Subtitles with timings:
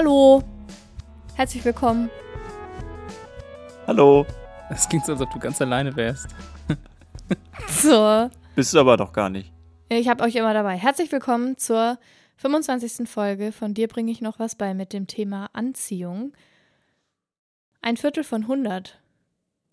[0.00, 0.42] Hallo.
[1.34, 2.10] Herzlich willkommen.
[3.86, 4.24] Hallo.
[4.70, 6.26] Das klingt so, als ob du ganz alleine wärst.
[7.68, 8.30] So.
[8.56, 9.52] Bist du aber doch gar nicht.
[9.90, 10.78] Ich habe euch immer dabei.
[10.78, 11.98] Herzlich willkommen zur
[12.36, 13.06] 25.
[13.06, 16.32] Folge von Dir bringe ich noch was bei mit dem Thema Anziehung.
[17.82, 18.98] Ein Viertel von 100.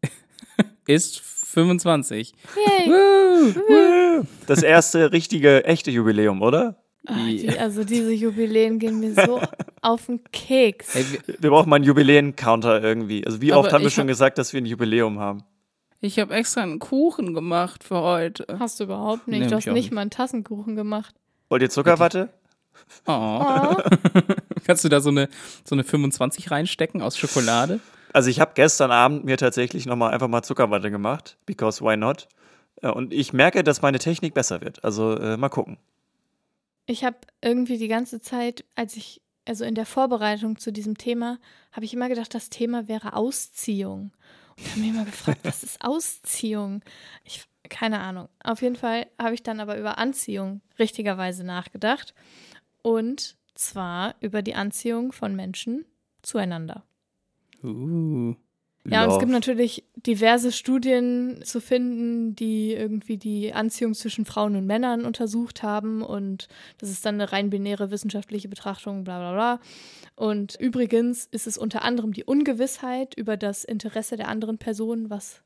[0.88, 2.34] Ist 25.
[2.58, 2.90] Yay.
[2.90, 4.28] Woo!
[4.46, 6.84] Das erste richtige, echte Jubiläum, oder?
[7.10, 9.40] Ah, die, also diese Jubiläen gehen mir so
[9.82, 10.96] auf den Keks.
[10.96, 13.26] Ey, wir- Wir brauchen mal einen Jubiläen-Counter irgendwie.
[13.26, 15.44] Also wie Aber oft haben wir schon hab- gesagt, dass wir ein Jubiläum haben?
[16.00, 18.46] ich habe extra einen Kuchen gemacht für heute.
[18.60, 19.40] Hast du überhaupt nicht.
[19.40, 19.94] Nee, du hast ich auch nicht nicht.
[19.94, 21.16] mal einen Tassenkuchen gemacht.
[21.50, 22.30] Wollt ihr Zuckerwatte?
[23.08, 23.42] Oh.
[23.44, 23.76] Oh.
[24.66, 25.30] Kannst du da so eine,
[25.66, 27.80] so eine 25 reinstecken aus Schokolade?
[28.14, 32.28] Also ich habe gestern Abend mir tatsächlich nochmal einfach mal Zuckerwatte gemacht, because why not?
[32.82, 34.84] Äh, Und ich merke, dass meine Technik besser wird.
[34.84, 35.78] Also äh, mal gucken.
[36.88, 41.38] Ich habe irgendwie die ganze Zeit, als ich, also in der Vorbereitung zu diesem Thema,
[41.74, 44.14] habe ich immer gedacht, das Thema wäre Ausziehung.
[44.58, 46.82] Und habe mich immer gefragt, was ist Ausziehung?
[47.26, 48.30] Ich, keine Ahnung.
[48.42, 52.16] Auf jeden Fall habe ich dann aber über Anziehung richtigerweise nachgedacht.
[52.82, 55.86] Und zwar über die Anziehung von Menschen
[56.22, 56.86] zueinander.
[57.64, 58.36] Uh.
[58.90, 64.56] Ja, und es gibt natürlich diverse Studien zu finden, die irgendwie die Anziehung zwischen Frauen
[64.56, 66.02] und Männern untersucht haben.
[66.02, 69.60] Und das ist dann eine rein binäre wissenschaftliche Betrachtung, bla bla bla.
[70.16, 75.42] Und übrigens ist es unter anderem die Ungewissheit über das Interesse der anderen Person, was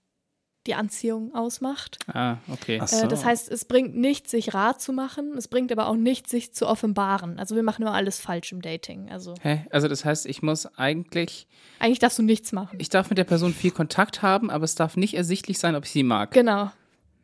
[0.67, 1.97] die Anziehung ausmacht.
[2.07, 2.75] Ah, okay.
[2.77, 5.35] Äh, das heißt, es bringt nichts, sich rar zu machen.
[5.37, 7.39] Es bringt aber auch nichts, sich zu offenbaren.
[7.39, 9.09] Also wir machen immer alles falsch im Dating.
[9.09, 9.65] Also Hä?
[9.71, 11.47] Also das heißt, ich muss eigentlich,
[11.79, 12.77] eigentlich darfst du nichts machen.
[12.79, 15.85] ich darf mit der Person viel Kontakt haben, aber es darf nicht ersichtlich sein, ob
[15.85, 16.31] ich sie mag.
[16.31, 16.71] Genau.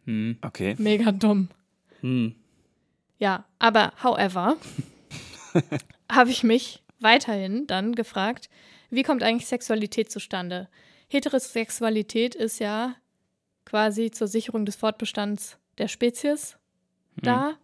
[0.05, 0.37] Hm.
[0.41, 0.75] Okay.
[0.79, 1.49] Mega dumm.
[2.01, 2.35] Hm.
[3.19, 4.57] Ja, aber however
[6.11, 8.49] habe ich mich weiterhin dann gefragt,
[8.89, 10.69] wie kommt eigentlich Sexualität zustande?
[11.09, 12.95] Heterosexualität ist ja
[13.67, 16.57] quasi zur Sicherung des Fortbestands der Spezies
[17.17, 17.55] da.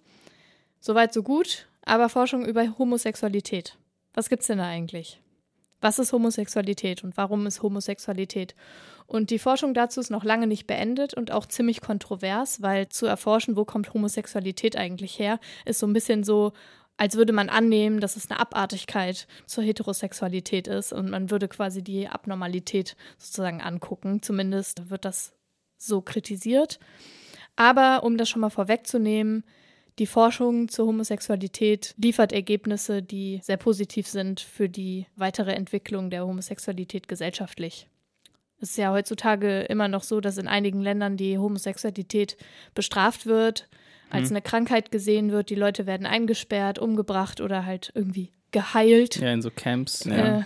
[0.79, 1.67] Soweit, so gut.
[1.85, 3.77] Aber Forschung über Homosexualität.
[4.13, 5.21] Was gibt's denn da eigentlich?
[5.81, 8.55] Was ist Homosexualität und warum ist Homosexualität?
[9.05, 13.05] Und die Forschung dazu ist noch lange nicht beendet und auch ziemlich kontrovers, weil zu
[13.05, 16.53] erforschen, wo kommt Homosexualität eigentlich her, ist so ein bisschen so,
[16.95, 21.83] als würde man annehmen, dass es eine Abartigkeit zur Heterosexualität ist und man würde quasi
[21.83, 24.21] die Abnormalität sozusagen angucken.
[24.21, 25.33] Zumindest wird das
[25.85, 26.79] so kritisiert.
[27.55, 29.43] Aber um das schon mal vorwegzunehmen,
[29.99, 36.25] die Forschung zur Homosexualität liefert Ergebnisse, die sehr positiv sind für die weitere Entwicklung der
[36.25, 37.87] Homosexualität gesellschaftlich.
[38.59, 42.37] Es ist ja heutzutage immer noch so, dass in einigen Ländern die Homosexualität
[42.73, 43.67] bestraft wird,
[44.09, 45.49] als eine Krankheit gesehen wird.
[45.49, 49.17] Die Leute werden eingesperrt, umgebracht oder halt irgendwie geheilt.
[49.17, 50.05] Ja, in so Camps.
[50.05, 50.45] Ja.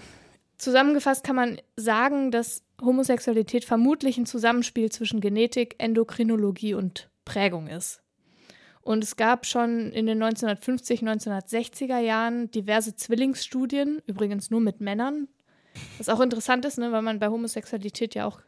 [0.58, 8.02] Zusammengefasst kann man sagen, dass Homosexualität vermutlich ein Zusammenspiel zwischen Genetik, Endokrinologie und Prägung ist.
[8.82, 15.28] Und es gab schon in den 1950, 1960er Jahren diverse Zwillingsstudien, übrigens nur mit Männern.
[15.98, 18.42] Was auch interessant ist, ne, weil man bei Homosexualität ja auch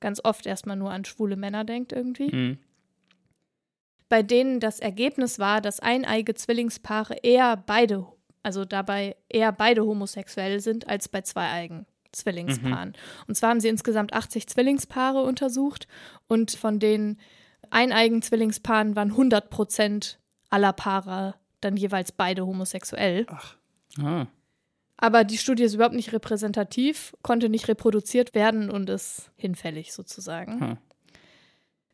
[0.00, 2.58] ganz oft erstmal nur an schwule Männer denkt irgendwie Hm.
[4.08, 8.06] bei denen das Ergebnis war, dass eineige Zwillingspaare eher beide,
[8.42, 12.94] also dabei eher beide homosexuell sind als bei zweieigen Zwillingspaaren.
[13.26, 15.86] Und zwar haben sie insgesamt 80 Zwillingspaare untersucht
[16.26, 17.18] und von den
[17.70, 20.18] eineigen Zwillingspaaren waren 100 Prozent
[20.50, 23.26] aller Paare dann jeweils beide homosexuell.
[23.98, 24.26] Ah.
[24.96, 30.60] Aber die Studie ist überhaupt nicht repräsentativ, konnte nicht reproduziert werden und ist hinfällig sozusagen.
[30.60, 30.78] Hm.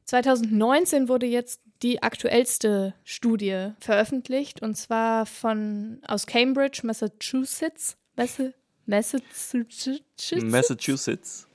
[0.07, 7.97] 2019 wurde jetzt die aktuellste Studie veröffentlicht und zwar von aus Cambridge, Massachusetts.
[8.17, 8.53] Massa-
[8.87, 10.33] Massachusetts?
[10.45, 11.49] Massachusetts.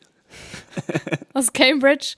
[1.34, 2.16] aus Cambridge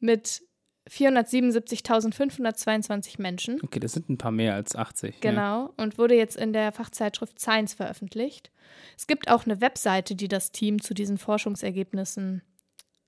[0.00, 0.42] mit
[0.90, 3.60] 477.522 Menschen.
[3.62, 5.16] Okay, das sind ein paar mehr als 80.
[5.22, 5.30] Ja.
[5.30, 8.50] Genau, und wurde jetzt in der Fachzeitschrift Science veröffentlicht.
[8.96, 12.42] Es gibt auch eine Webseite, die das Team zu diesen Forschungsergebnissen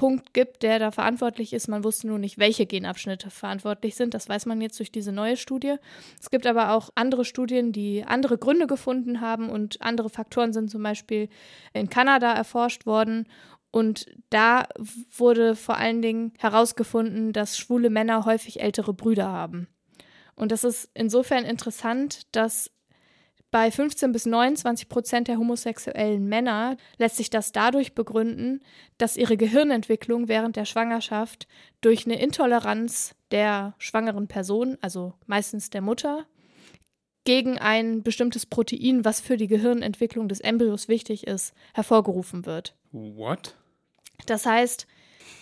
[0.00, 1.68] Punkt gibt, der da verantwortlich ist.
[1.68, 4.14] Man wusste nur nicht, welche Genabschnitte verantwortlich sind.
[4.14, 5.74] Das weiß man jetzt durch diese neue Studie.
[6.18, 10.70] Es gibt aber auch andere Studien, die andere Gründe gefunden haben und andere Faktoren sind
[10.70, 11.28] zum Beispiel
[11.74, 13.28] in Kanada erforscht worden.
[13.72, 14.68] Und da
[15.14, 19.68] wurde vor allen Dingen herausgefunden, dass schwule Männer häufig ältere Brüder haben.
[20.34, 22.70] Und das ist insofern interessant, dass
[23.50, 28.60] bei 15 bis 29 Prozent der homosexuellen Männer lässt sich das dadurch begründen,
[28.96, 31.48] dass ihre Gehirnentwicklung während der Schwangerschaft
[31.80, 36.26] durch eine Intoleranz der schwangeren Person, also meistens der Mutter,
[37.24, 42.74] gegen ein bestimmtes Protein, was für die Gehirnentwicklung des Embryos wichtig ist, hervorgerufen wird.
[42.92, 43.56] What?
[44.26, 44.86] Das heißt,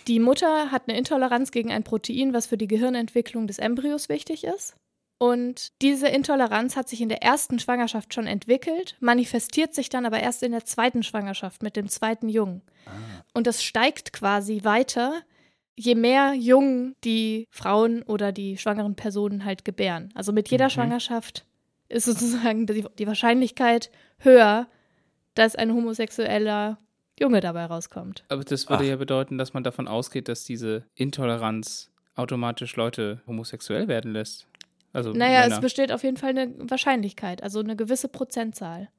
[0.07, 4.43] die Mutter hat eine Intoleranz gegen ein Protein, was für die Gehirnentwicklung des Embryos wichtig
[4.43, 4.75] ist.
[5.19, 10.21] Und diese Intoleranz hat sich in der ersten Schwangerschaft schon entwickelt, manifestiert sich dann aber
[10.21, 12.61] erst in der zweiten Schwangerschaft mit dem zweiten Jungen.
[12.85, 12.91] Ah.
[13.33, 15.21] Und das steigt quasi weiter,
[15.75, 20.09] je mehr Jungen die Frauen oder die schwangeren Personen halt gebären.
[20.15, 20.71] Also mit jeder mhm.
[20.71, 21.45] Schwangerschaft
[21.89, 24.67] ist sozusagen die, die Wahrscheinlichkeit höher,
[25.35, 26.77] dass ein homosexueller
[27.19, 28.23] Junge dabei rauskommt.
[28.29, 28.87] Aber das würde Ach.
[28.87, 34.47] ja bedeuten, dass man davon ausgeht, dass diese Intoleranz automatisch Leute homosexuell werden lässt.
[34.93, 35.55] Also naja, Männer.
[35.55, 38.89] es besteht auf jeden Fall eine Wahrscheinlichkeit, also eine gewisse Prozentzahl.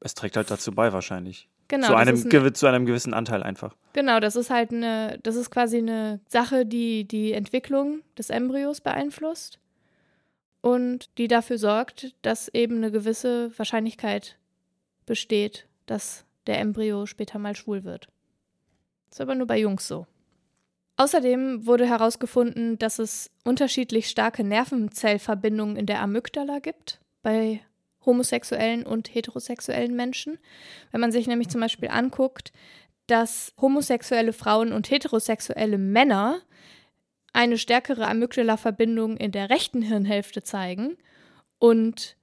[0.00, 1.48] Es trägt halt dazu bei, wahrscheinlich.
[1.68, 1.88] Genau.
[1.88, 3.74] Zu einem, ein, zu einem gewissen Anteil einfach.
[3.92, 8.80] Genau, das ist halt eine, das ist quasi eine Sache, die die Entwicklung des Embryos
[8.80, 9.58] beeinflusst
[10.60, 14.36] und die dafür sorgt, dass eben eine gewisse Wahrscheinlichkeit
[15.06, 18.08] besteht, dass der Embryo später mal schwul wird.
[19.08, 20.06] Das ist aber nur bei Jungs so.
[20.96, 27.60] Außerdem wurde herausgefunden, dass es unterschiedlich starke Nervenzellverbindungen in der Amygdala gibt bei
[28.04, 30.38] homosexuellen und heterosexuellen Menschen.
[30.92, 32.52] Wenn man sich nämlich zum Beispiel anguckt,
[33.08, 36.40] dass homosexuelle Frauen und heterosexuelle Männer
[37.32, 40.96] eine stärkere Amygdala-Verbindung in der rechten Hirnhälfte zeigen
[41.58, 42.16] und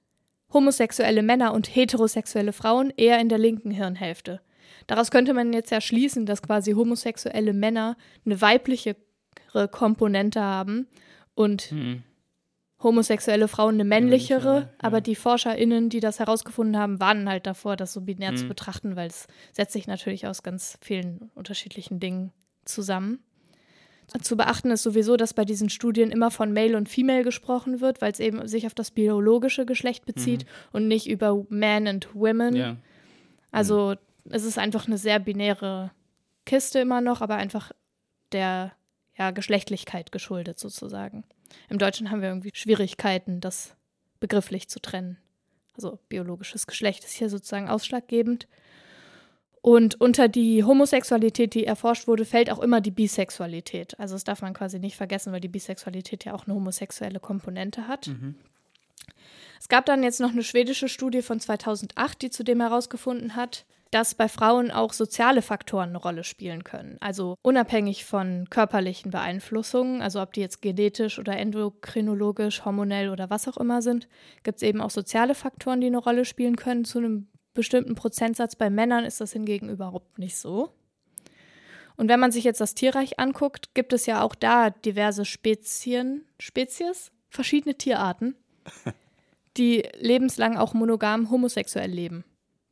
[0.52, 4.40] homosexuelle Männer und heterosexuelle Frauen eher in der linken Hirnhälfte.
[4.86, 8.96] Daraus könnte man jetzt ja schließen, dass quasi homosexuelle Männer eine weibliche
[9.70, 10.88] Komponente haben
[11.34, 12.02] und mhm.
[12.82, 14.70] homosexuelle Frauen eine männlichere, ja.
[14.78, 18.36] aber die ForscherInnen, die das herausgefunden haben, warnen halt davor, das so binär mhm.
[18.36, 22.32] zu betrachten, weil es setzt sich natürlich aus ganz vielen unterschiedlichen Dingen
[22.64, 23.20] zusammen.
[24.20, 28.02] Zu beachten ist sowieso, dass bei diesen Studien immer von Male und Female gesprochen wird,
[28.02, 30.48] weil es eben sich auf das biologische Geschlecht bezieht mhm.
[30.72, 32.54] und nicht über Man and Women.
[32.54, 32.76] Ja.
[33.50, 35.90] Also mhm es ist einfach eine sehr binäre
[36.46, 37.72] Kiste immer noch, aber einfach
[38.32, 38.72] der
[39.16, 41.24] ja, Geschlechtlichkeit geschuldet sozusagen.
[41.68, 43.74] Im Deutschen haben wir irgendwie Schwierigkeiten, das
[44.20, 45.18] begrifflich zu trennen.
[45.74, 48.46] Also biologisches Geschlecht ist hier sozusagen ausschlaggebend.
[49.60, 53.98] Und unter die Homosexualität, die erforscht wurde, fällt auch immer die Bisexualität.
[53.98, 57.88] Also das darf man quasi nicht vergessen, weil die Bisexualität ja auch eine homosexuelle Komponente
[57.88, 58.08] hat.
[58.08, 58.34] Mhm.
[59.58, 64.16] Es gab dann jetzt noch eine schwedische Studie von 2008, die zudem herausgefunden hat, dass
[64.16, 66.96] bei Frauen auch soziale Faktoren eine Rolle spielen können.
[66.98, 73.46] Also unabhängig von körperlichen Beeinflussungen, also ob die jetzt genetisch oder endokrinologisch, hormonell oder was
[73.46, 74.08] auch immer sind,
[74.42, 76.84] gibt es eben auch soziale Faktoren, die eine Rolle spielen können.
[76.84, 80.70] Zu einem bestimmten Prozentsatz bei Männern ist das hingegen überhaupt nicht so.
[81.96, 86.24] Und wenn man sich jetzt das Tierreich anguckt, gibt es ja auch da diverse Spezien,
[86.40, 88.34] Spezies, verschiedene Tierarten,
[89.56, 92.24] die lebenslang auch monogam homosexuell leben.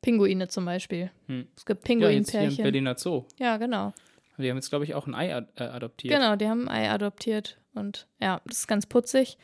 [0.03, 1.11] Pinguine zum Beispiel.
[1.27, 1.49] Hm.
[1.57, 2.35] Es gibt Pinguinpärchen.
[2.35, 3.25] Ja, jetzt hier im Berliner Zoo.
[3.39, 3.95] Ja, genau.
[4.39, 6.15] Die haben jetzt, glaube ich, auch ein Ei ad äh, adoptiert.
[6.15, 7.59] Genau, die haben ein Ei adoptiert.
[7.75, 9.39] Und ja, das ist ganz putzig.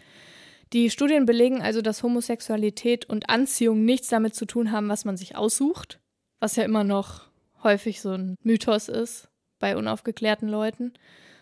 [0.73, 5.17] Die Studien belegen also, dass Homosexualität und Anziehung nichts damit zu tun haben, was man
[5.17, 6.01] sich aussucht.
[6.41, 7.29] Was ja immer noch
[7.63, 10.93] häufig so ein Mythos ist bei unaufgeklärten Leuten.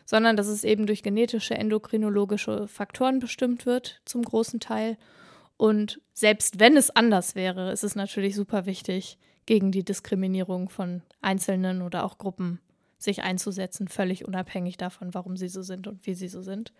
[0.04, 4.96] Sondern dass es eben durch genetische, endokrinologische Faktoren bestimmt wird, zum großen Teil.
[5.56, 11.02] Und selbst wenn es anders wäre, ist es natürlich super wichtig, gegen die Diskriminierung von
[11.20, 12.60] Einzelnen oder auch Gruppen
[12.98, 16.72] sich einzusetzen, völlig unabhängig davon, warum sie so sind und wie sie so sind.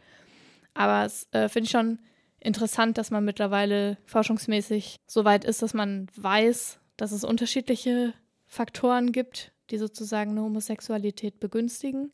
[0.75, 2.01] Aber es äh, finde ich schon
[2.41, 8.15] interessant, dass man mittlerweile forschungsmäßig so weit ist, dass man weiß, dass es unterschiedliche
[8.47, 12.13] Faktoren gibt, die sozusagen eine Homosexualität begünstigen,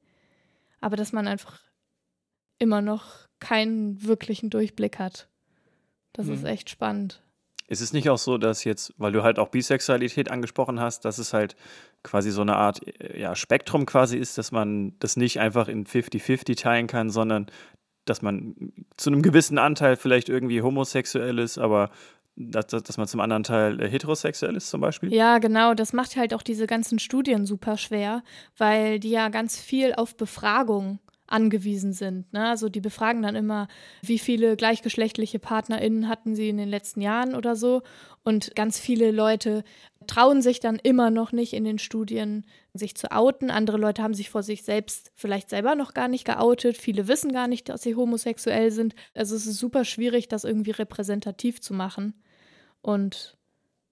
[0.80, 1.60] aber dass man einfach
[2.58, 5.28] immer noch keinen wirklichen Durchblick hat
[6.12, 6.34] das mhm.
[6.34, 7.22] ist echt spannend.
[7.68, 11.18] Ist es nicht auch so, dass jetzt, weil du halt auch Bisexualität angesprochen hast, dass
[11.18, 11.56] es halt
[12.02, 15.86] quasi so eine Art äh, ja, Spektrum quasi ist, dass man das nicht einfach in
[15.86, 17.46] 50-50 teilen kann, sondern
[18.04, 21.90] dass man zu einem gewissen Anteil vielleicht irgendwie homosexuell ist, aber
[22.34, 25.12] dass, dass man zum anderen Teil äh, heterosexuell ist zum Beispiel?
[25.12, 25.74] Ja, genau.
[25.74, 28.22] Das macht halt auch diese ganzen Studien super schwer,
[28.56, 30.98] weil die ja ganz viel auf Befragung
[31.32, 32.32] angewiesen sind.
[32.32, 32.48] Ne?
[32.48, 33.68] Also die befragen dann immer,
[34.02, 37.82] wie viele gleichgeschlechtliche PartnerInnen hatten sie in den letzten Jahren oder so.
[38.22, 39.64] Und ganz viele Leute
[40.06, 43.50] trauen sich dann immer noch nicht in den Studien, sich zu outen.
[43.50, 46.76] Andere Leute haben sich vor sich selbst vielleicht selber noch gar nicht geoutet.
[46.76, 48.94] Viele wissen gar nicht, dass sie homosexuell sind.
[49.14, 52.14] Also es ist super schwierig, das irgendwie repräsentativ zu machen.
[52.82, 53.38] Und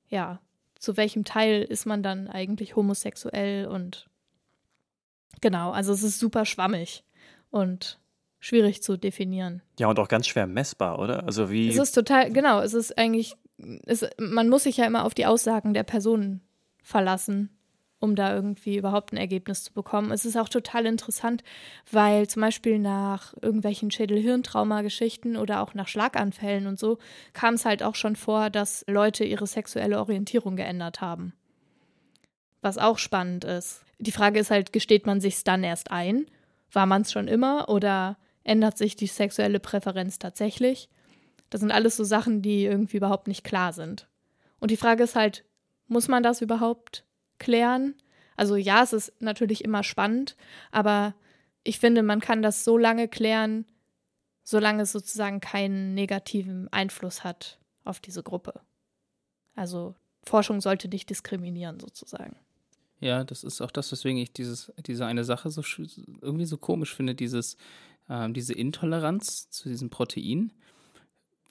[0.08, 0.40] ja,
[0.78, 4.08] zu welchem Teil ist man dann eigentlich homosexuell und
[5.40, 7.04] genau, also es ist super schwammig
[7.50, 7.98] und
[8.40, 9.62] schwierig zu definieren.
[9.78, 11.24] Ja, und auch ganz schwer messbar, oder?
[11.24, 11.68] Also wie.
[11.68, 13.36] Es ist total, genau, es ist eigentlich,
[13.86, 16.40] es, man muss sich ja immer auf die Aussagen der Personen
[16.82, 17.50] verlassen,
[18.00, 20.10] um da irgendwie überhaupt ein Ergebnis zu bekommen.
[20.10, 21.44] Es ist auch total interessant,
[21.92, 26.98] weil zum Beispiel nach irgendwelchen Schädel-Hirntrauma-Geschichten oder auch nach Schlaganfällen und so
[27.34, 31.34] kam es halt auch schon vor, dass Leute ihre sexuelle Orientierung geändert haben.
[32.62, 33.82] Was auch spannend ist.
[33.98, 36.26] Die Frage ist halt, gesteht man sich dann erst ein
[36.72, 40.88] war man es schon immer oder ändert sich die sexuelle Präferenz tatsächlich?
[41.50, 44.08] Das sind alles so Sachen, die irgendwie überhaupt nicht klar sind.
[44.60, 45.44] Und die Frage ist halt,
[45.88, 47.04] muss man das überhaupt
[47.38, 47.94] klären?
[48.36, 50.36] Also ja, es ist natürlich immer spannend,
[50.70, 51.14] aber
[51.64, 53.66] ich finde, man kann das so lange klären,
[54.44, 58.60] solange es sozusagen keinen negativen Einfluss hat auf diese Gruppe.
[59.54, 62.36] Also Forschung sollte nicht diskriminieren sozusagen.
[63.00, 65.62] Ja, das ist auch das, weswegen ich dieses, diese eine Sache so
[66.20, 67.56] irgendwie so komisch finde, dieses,
[68.08, 70.52] äh, diese Intoleranz zu diesem Protein.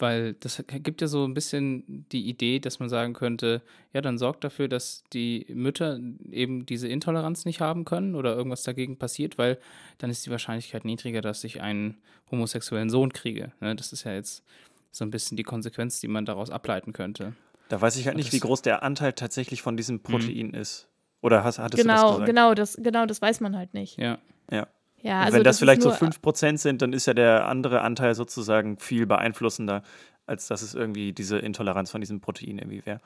[0.01, 4.17] Weil das gibt ja so ein bisschen die Idee, dass man sagen könnte, ja, dann
[4.17, 5.99] sorgt dafür, dass die Mütter
[6.31, 9.59] eben diese Intoleranz nicht haben können oder irgendwas dagegen passiert, weil
[9.97, 11.97] dann ist die Wahrscheinlichkeit niedriger, dass ich einen
[12.31, 13.51] homosexuellen Sohn kriege.
[13.59, 13.75] Ne?
[13.75, 14.45] Das ist ja jetzt
[14.91, 17.33] so ein bisschen die Konsequenz, die man daraus ableiten könnte.
[17.67, 20.53] Da weiß ich halt nicht, wie groß der Anteil tatsächlich von diesem Protein mhm.
[20.53, 20.87] ist.
[21.21, 22.27] Oder hast, hattest genau, du das gesagt?
[22.27, 23.97] Genau, das, genau, das weiß man halt nicht.
[23.97, 24.17] Ja.
[24.51, 24.67] Ja.
[25.01, 28.15] Ja, also wenn das, das vielleicht so 5% sind, dann ist ja der andere Anteil
[28.15, 29.83] sozusagen viel beeinflussender,
[30.25, 32.99] als dass es irgendwie diese Intoleranz von diesem Protein irgendwie wäre.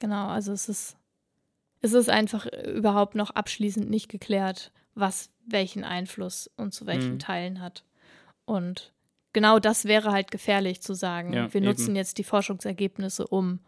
[0.00, 0.96] Genau, also es ist,
[1.80, 7.18] es ist einfach überhaupt noch abschließend nicht geklärt, was welchen Einfluss und zu welchen mhm.
[7.20, 7.84] Teilen hat.
[8.44, 8.92] Und
[9.32, 11.32] genau das wäre halt gefährlich zu sagen.
[11.32, 11.96] Ja, wir nutzen eben.
[11.96, 13.60] jetzt die Forschungsergebnisse, um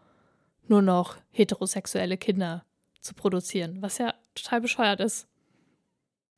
[0.67, 2.63] nur noch heterosexuelle Kinder
[3.01, 5.27] zu produzieren, was ja total bescheuert ist.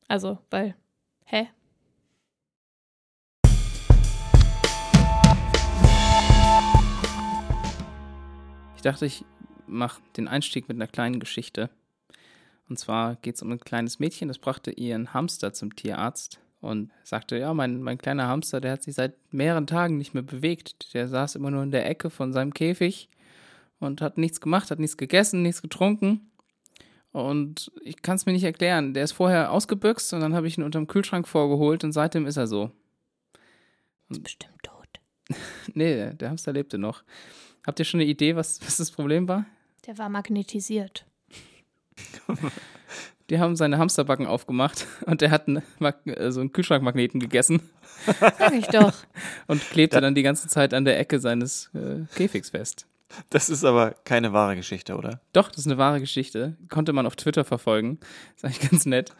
[0.07, 0.75] Also, weil,
[1.25, 1.47] hä?
[8.75, 9.23] Ich dachte, ich
[9.67, 11.69] mache den Einstieg mit einer kleinen Geschichte.
[12.67, 16.91] Und zwar geht es um ein kleines Mädchen, das brachte ihren Hamster zum Tierarzt und
[17.03, 20.93] sagte, ja, mein, mein kleiner Hamster, der hat sich seit mehreren Tagen nicht mehr bewegt.
[20.93, 23.09] Der saß immer nur in der Ecke von seinem Käfig
[23.79, 26.30] und hat nichts gemacht, hat nichts gegessen, nichts getrunken.
[27.11, 28.93] Und ich kann es mir nicht erklären.
[28.93, 32.37] Der ist vorher ausgebüxt und dann habe ich ihn unterm Kühlschrank vorgeholt und seitdem ist
[32.37, 32.71] er so.
[34.07, 34.87] Und ist bestimmt tot.
[35.73, 37.03] nee, der Hamster lebte noch.
[37.65, 39.45] Habt ihr schon eine Idee, was, was das Problem war?
[39.85, 41.05] Der war magnetisiert.
[43.29, 45.63] Die haben seine Hamsterbacken aufgemacht und der hat einen,
[46.05, 47.61] äh, so einen Kühlschrankmagneten gegessen.
[48.19, 48.93] Sag ich doch.
[49.47, 50.01] Und klebte ja.
[50.01, 52.87] dann die ganze Zeit an der Ecke seines äh, Käfigs fest.
[53.29, 55.21] Das ist aber keine wahre Geschichte, oder?
[55.33, 56.57] Doch, das ist eine wahre Geschichte.
[56.69, 57.99] Konnte man auf Twitter verfolgen.
[58.35, 59.13] Ist eigentlich ganz nett.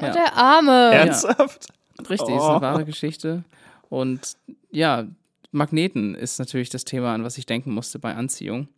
[0.00, 0.12] Ja.
[0.12, 0.90] der Arme.
[0.92, 1.68] Ernsthaft?
[1.68, 2.04] Ja.
[2.06, 2.36] Richtig, oh.
[2.36, 2.60] ist eine oh.
[2.60, 3.44] wahre Geschichte.
[3.88, 4.36] Und
[4.70, 5.06] ja,
[5.52, 8.68] Magneten ist natürlich das Thema, an was ich denken musste bei Anziehung.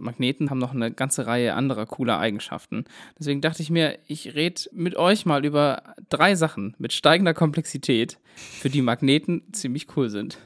[0.00, 2.84] Magneten haben noch eine ganze Reihe anderer cooler Eigenschaften.
[3.18, 8.18] Deswegen dachte ich mir, ich rede mit euch mal über drei Sachen mit steigender Komplexität,
[8.36, 10.38] für die Magneten ziemlich cool sind.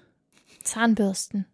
[0.63, 1.47] Zahnbürsten.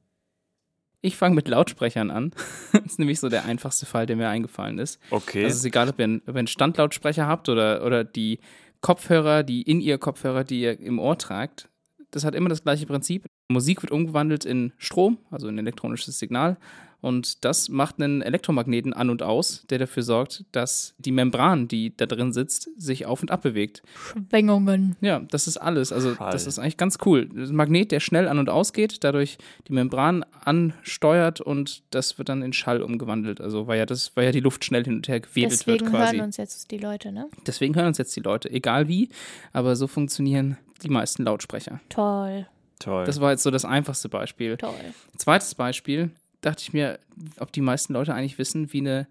[1.00, 2.33] Ich fange mit Lautsprechern an.
[2.73, 5.00] das ist nämlich so der einfachste Fall, der mir eingefallen ist.
[5.11, 5.45] Okay.
[5.45, 8.40] Also es ist egal, ob ihr, einen, ob ihr einen Standlautsprecher habt oder, oder die
[8.81, 11.69] Kopfhörer, die in ihr Kopfhörer, die ihr im Ohr tragt.
[12.11, 13.26] Das hat immer das gleiche Prinzip.
[13.49, 16.57] Musik wird umgewandelt in Strom, also in elektronisches Signal.
[17.00, 21.97] Und das macht einen Elektromagneten an und aus, der dafür sorgt, dass die Membran, die
[21.97, 23.83] da drin sitzt, sich auf und ab bewegt.
[23.95, 24.97] Schwingungen.
[25.00, 25.93] Ja, das ist alles.
[25.93, 26.33] Also, Schall.
[26.33, 27.28] das ist eigentlich ganz cool.
[27.33, 29.38] Ein Magnet, der schnell an und ausgeht, dadurch
[29.69, 33.40] die Membran ansteuert und das wird dann in Schall umgewandelt.
[33.40, 35.90] Also, weil ja, das, weil ja die Luft schnell hin und her gewedelt Deswegen wird
[35.90, 36.05] quasi.
[36.05, 37.28] Deswegen hören uns jetzt die Leute, ne?
[37.47, 39.09] Deswegen hören uns jetzt die Leute, egal wie,
[39.52, 41.81] aber so funktionieren die meisten Lautsprecher.
[41.90, 42.47] Toll.
[42.81, 43.05] Toll.
[43.05, 44.57] Das war jetzt so das einfachste Beispiel.
[44.57, 44.73] Toll.
[45.17, 46.99] Zweites Beispiel dachte ich mir,
[47.38, 49.07] ob die meisten Leute eigentlich wissen, wie eine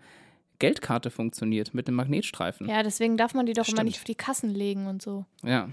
[0.60, 2.68] Geldkarte funktioniert mit einem Magnetstreifen.
[2.68, 3.86] Ja, deswegen darf man die doch immer Stimmt.
[3.90, 5.26] nicht auf die Kassen legen und so.
[5.44, 5.70] Ja.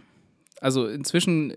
[0.61, 1.55] Also inzwischen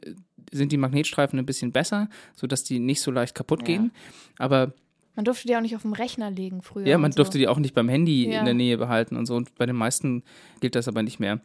[0.51, 3.65] sind die Magnetstreifen ein bisschen besser, sodass die nicht so leicht kaputt Ja.
[3.65, 3.91] gehen.
[4.37, 4.73] Aber
[5.15, 6.85] Man durfte die auch nicht auf dem Rechner legen früher.
[6.87, 7.17] ja, man so.
[7.17, 8.39] durfte die auch nicht beim Handy Ja.
[8.39, 9.35] in der Nähe behalten und so.
[9.35, 10.23] Und bei den meisten
[10.61, 11.41] gilt das aber nicht mehr.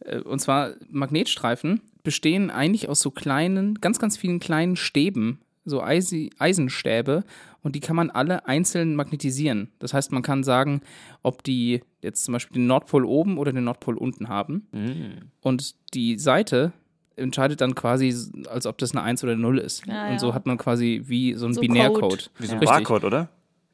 [0.00, 5.80] Äh, Und zwar Magnetstreifen bestehen eigentlich aus so kleinen, ganz, ganz vielen kleinen Stäben, so
[5.82, 7.24] Eisenstäbe.
[7.62, 9.70] Und die kann man alle einzeln magnetisieren.
[9.78, 10.80] Das heißt, man kann sagen,
[11.22, 14.66] ob die jetzt zum Beispiel den Nordpol oben oder den Nordpol unten haben.
[14.72, 15.30] Mhm.
[15.40, 16.72] Und die Seite
[17.16, 18.14] entscheidet dann quasi,
[18.48, 19.88] als ob das eine 1 oder eine 0 ist.
[19.88, 20.34] Ah, und so ja.
[20.34, 22.00] hat man quasi wie so ein So Binärcode.
[22.00, 22.24] Code.
[22.38, 22.76] Wie so ein Richtig.
[22.76, 23.28] Barcode, oder?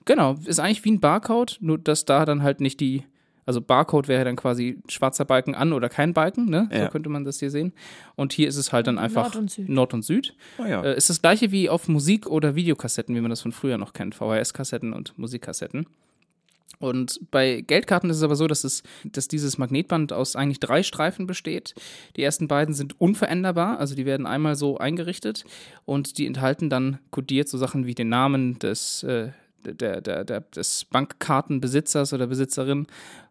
[0.04, 3.04] Genau, ist eigentlich wie ein Barcode, nur dass da dann halt nicht die,
[3.48, 6.68] also Barcode wäre dann quasi schwarzer Balken an oder kein Balken, ne?
[6.70, 6.84] Ja.
[6.84, 7.72] So könnte man das hier sehen.
[8.14, 9.68] Und hier ist es halt dann einfach Nord und Süd.
[9.70, 10.34] Nord und Süd.
[10.58, 10.82] Oh ja.
[10.82, 13.94] Äh, ist das gleiche wie auf Musik- oder Videokassetten, wie man das von früher noch
[13.94, 15.86] kennt, VHS-Kassetten und Musikkassetten.
[16.78, 20.82] Und bei Geldkarten ist es aber so, dass, es, dass dieses Magnetband aus eigentlich drei
[20.82, 21.74] Streifen besteht.
[22.16, 25.44] Die ersten beiden sind unveränderbar, also die werden einmal so eingerichtet
[25.86, 29.30] und die enthalten dann kodiert so Sachen wie den Namen des, äh,
[29.64, 32.86] der, der, der, des Bankkartenbesitzers oder Besitzerin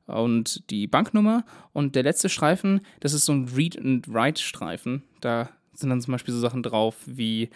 [0.08, 1.46] und die Banknummer.
[1.74, 5.04] Und der letzte Streifen, das ist so ein Read-and-Write-Streifen.
[5.22, 7.50] Da sind dann zum Beispiel so Sachen drauf wie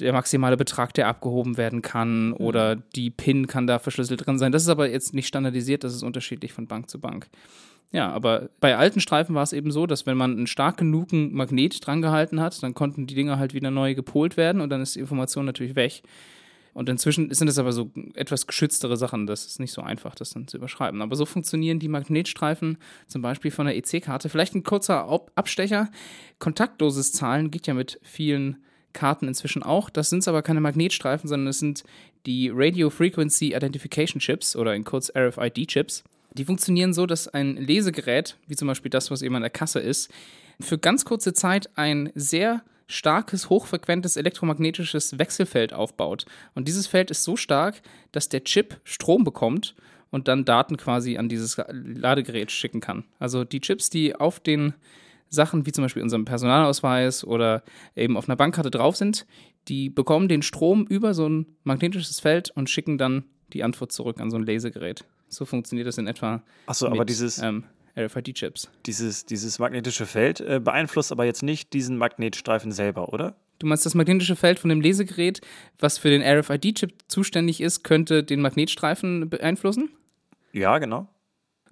[0.00, 4.52] der maximale Betrag, der abgehoben werden kann oder die PIN kann da verschlüsselt drin sein.
[4.52, 7.28] Das ist aber jetzt nicht standardisiert, das ist unterschiedlich von Bank zu Bank.
[7.92, 11.34] Ja, aber bei alten Streifen war es eben so, dass wenn man einen stark genugen
[11.34, 14.80] Magnet dran gehalten hat, dann konnten die Dinger halt wieder neu gepolt werden und dann
[14.80, 16.02] ist die Information natürlich weg.
[16.74, 19.26] Und inzwischen sind es aber so etwas geschütztere Sachen.
[19.26, 21.02] Das ist nicht so einfach, das dann zu überschreiben.
[21.02, 24.28] Aber so funktionieren die Magnetstreifen zum Beispiel von der EC-Karte.
[24.30, 25.90] Vielleicht ein kurzer Ab- Abstecher.
[26.38, 28.56] Kontaktdoses Zahlen geht ja mit vielen
[28.94, 29.90] Karten inzwischen auch.
[29.90, 31.84] Das sind aber keine Magnetstreifen, sondern es sind
[32.26, 36.04] die Radio Frequency Identification Chips oder in kurz RFID-Chips.
[36.34, 39.80] Die funktionieren so, dass ein Lesegerät, wie zum Beispiel das, was eben an der Kasse
[39.80, 40.10] ist,
[40.60, 46.26] für ganz kurze Zeit ein sehr starkes, hochfrequentes elektromagnetisches Wechselfeld aufbaut.
[46.54, 49.74] Und dieses Feld ist so stark, dass der Chip Strom bekommt
[50.10, 53.04] und dann Daten quasi an dieses Ladegerät schicken kann.
[53.18, 54.74] Also die Chips, die auf den
[55.28, 57.62] Sachen wie zum Beispiel unserem Personalausweis oder
[57.96, 59.26] eben auf einer Bankkarte drauf sind,
[59.68, 64.20] die bekommen den Strom über so ein magnetisches Feld und schicken dann die Antwort zurück
[64.20, 65.04] an so ein Lasergerät.
[65.28, 67.64] So funktioniert das in etwa Achso, aber dieses, ähm,
[67.96, 68.70] RFID-Chips.
[68.86, 73.36] dieses, dieses magnetische Feld äh, beeinflusst aber jetzt nicht diesen Magnetstreifen selber, oder?
[73.58, 75.40] Du meinst, das magnetische Feld von dem Lesegerät,
[75.78, 79.90] was für den RFID-Chip zuständig ist, könnte den Magnetstreifen beeinflussen?
[80.52, 81.06] Ja, genau.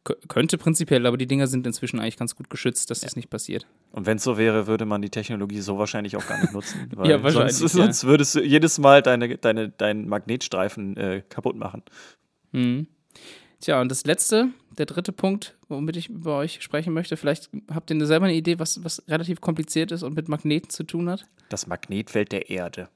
[0.05, 3.29] Kö- könnte prinzipiell, aber die Dinger sind inzwischen eigentlich ganz gut geschützt, dass das nicht
[3.29, 3.67] passiert.
[3.93, 6.89] Und wenn es so wäre, würde man die Technologie so wahrscheinlich auch gar nicht nutzen.
[7.05, 7.83] Ja, wahrscheinlich, Sonst, ja.
[7.85, 11.83] sonst würdest du jedes Mal deine, deine, deinen Magnetstreifen äh, kaputt machen.
[12.53, 12.87] Mhm.
[13.61, 17.91] Tja, und das letzte, der dritte Punkt, womit ich über euch sprechen möchte, vielleicht habt
[17.91, 21.27] ihr selber eine Idee, was, was relativ kompliziert ist und mit Magneten zu tun hat?
[21.51, 22.89] Das Magnetfeld der Erde.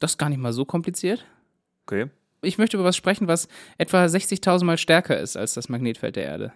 [0.00, 1.26] Das ist gar nicht mal so kompliziert.
[1.86, 2.08] Okay.
[2.40, 6.24] Ich möchte über was sprechen, was etwa 60.000 Mal stärker ist als das Magnetfeld der
[6.24, 6.52] Erde.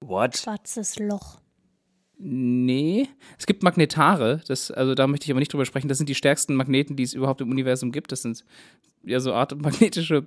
[0.00, 0.38] What?
[0.38, 1.40] Schwarzes Loch.
[2.16, 5.88] Nee, es gibt Magnetare, das, also da möchte ich aber nicht drüber sprechen.
[5.88, 8.10] Das sind die stärksten Magneten, die es überhaupt im Universum gibt.
[8.12, 8.44] Das sind
[9.04, 10.26] ja so Art magnetische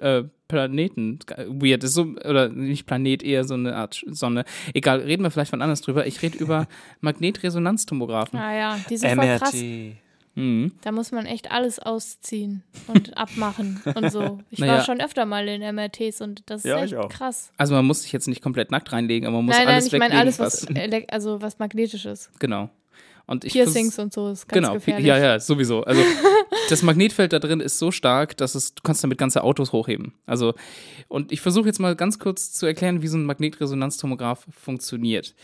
[0.00, 1.18] äh, Planeten.
[1.48, 4.44] Weird, ist so, oder nicht Planet, eher so eine Art Sonne.
[4.74, 6.06] Egal, reden wir vielleicht von anders drüber.
[6.06, 6.66] Ich rede über
[7.00, 8.38] Magnetresonanztomographen.
[8.38, 9.52] Ah ja, die sind voll krass.
[9.54, 9.96] MRT.
[10.34, 10.72] Mhm.
[10.82, 14.38] Da muss man echt alles ausziehen und abmachen und so.
[14.50, 14.74] Ich Naja.
[14.74, 17.50] war schon öfter mal in MRTs und das ist Ja, echt krass.
[17.56, 19.92] Also man muss sich jetzt nicht komplett nackt reinlegen, aber man muss nein, nein, alles
[19.92, 22.30] ich meine alles, was, ele- also was magnetisch ist.
[22.38, 22.70] Genau.
[23.26, 25.06] Und ich Piercings und so ist ganz Genau, gefährlich.
[25.06, 25.82] ja, ja, sowieso.
[25.82, 26.00] Also
[26.70, 30.14] das Magnetfeld da drin ist so stark, dass es, du kannst damit ganze Autos hochheben.
[30.26, 30.54] Also,
[31.08, 35.34] und ich versuche jetzt mal ganz kurz zu erklären, wie so ein Magnetresonanztomograph funktioniert.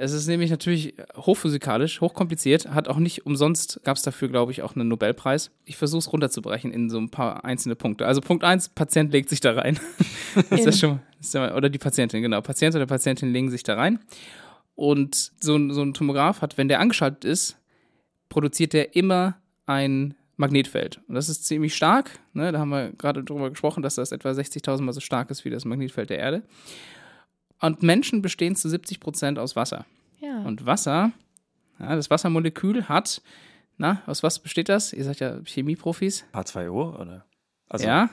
[0.00, 4.62] Es ist nämlich natürlich hochphysikalisch, hochkompliziert, hat auch nicht umsonst, gab es dafür, glaube ich,
[4.62, 5.50] auch einen Nobelpreis.
[5.64, 8.06] Ich versuche es runterzubrechen in so ein paar einzelne Punkte.
[8.06, 9.80] Also Punkt eins, Patient legt sich da rein.
[10.50, 10.72] das ist In.
[10.74, 12.40] schon, das ist ja, oder die Patientin, genau.
[12.42, 13.98] Patient oder Patientin legen sich da rein.
[14.76, 17.56] Und so, ein- so ein Tomograph hat, wenn der angeschaltet ist,
[18.28, 21.00] produziert der immer ein Magnetfeld.
[21.08, 22.18] Und das ist ziemlich stark.
[22.32, 22.52] Ne?
[22.52, 25.50] Da haben wir gerade drüber gesprochen, dass das etwa 60.000 Mal so stark ist wie
[25.50, 26.42] das Magnetfeld der Erde.
[27.60, 29.84] Und Menschen bestehen zu 70 Prozent aus Wasser.
[30.20, 30.42] Ja.
[30.42, 31.12] Und Wasser,
[31.80, 33.20] ja, das Wassermolekül hat,
[33.76, 34.92] na, aus was besteht das?
[34.92, 36.24] Ihr seid ja Chemieprofis.
[36.32, 37.24] H2O, oder?
[37.68, 38.10] Also, ja,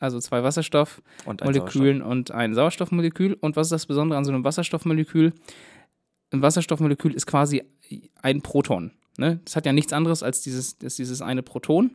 [0.00, 2.30] also zwei Wasserstoffmolekülen und ein Sauerstoff.
[2.30, 3.34] und ein Sauerstoffmolekül.
[3.34, 5.32] Und was ist das Besondere an so einem Wasserstoffmolekül?
[6.30, 7.64] Ein Wasserstoffmolekül ist quasi
[8.22, 8.92] ein Proton.
[9.18, 9.40] Ne?
[9.44, 11.92] Das hat ja nichts anderes als dieses, als dieses eine Proton.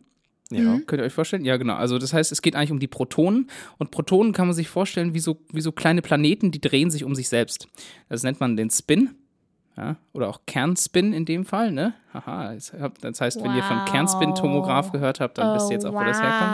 [0.51, 0.61] Ja.
[0.61, 0.85] Mhm.
[0.85, 1.45] Könnt ihr euch vorstellen?
[1.45, 1.75] Ja, genau.
[1.75, 3.49] Also das heißt, es geht eigentlich um die Protonen.
[3.77, 7.03] Und Protonen kann man sich vorstellen wie so, wie so kleine Planeten, die drehen sich
[7.03, 7.67] um sich selbst.
[8.07, 9.11] Das nennt man den Spin.
[9.77, 11.93] Ja, oder auch Kernspin in dem Fall, ne?
[12.13, 13.85] Haha, das das heißt, wenn ihr von Wow.
[13.89, 16.51] Kernspin-Tomograph gehört habt, dann wisst ihr jetzt auch, wo das herkommt.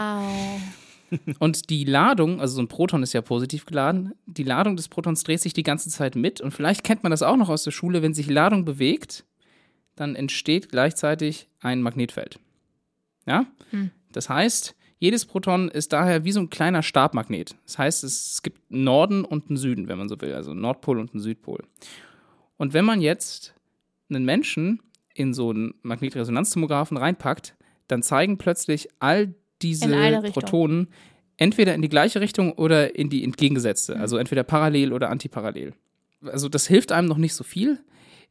[1.10, 1.36] herkommt.
[1.40, 5.24] Und die Ladung, also so ein Proton ist ja positiv geladen, die Ladung des Protons
[5.24, 6.40] dreht sich die ganze Zeit mit.
[6.40, 9.24] Und vielleicht kennt man das auch noch aus der Schule, wenn sich Ladung bewegt,
[9.96, 12.38] dann entsteht gleichzeitig ein Magnetfeld.
[13.26, 13.46] Ja?
[13.70, 13.90] Hm.
[14.12, 17.56] Das heißt, jedes Proton ist daher wie so ein kleiner Stabmagnet.
[17.64, 20.60] Das heißt, es gibt einen Norden und einen Süden, wenn man so will, also einen
[20.60, 21.64] Nordpol und einen Südpol.
[22.56, 23.54] Und wenn man jetzt
[24.08, 24.80] einen Menschen
[25.14, 27.54] in so einen Magnetresonanztomographen reinpackt,
[27.88, 29.86] dann zeigen plötzlich all diese.
[30.32, 30.88] Protonen
[31.36, 34.00] entweder in die gleiche Richtung oder in die entgegengesetzte, Mhm.
[34.00, 35.74] also entweder parallel oder antiparallel.
[36.22, 37.78] Also das hilft einem noch nicht so viel.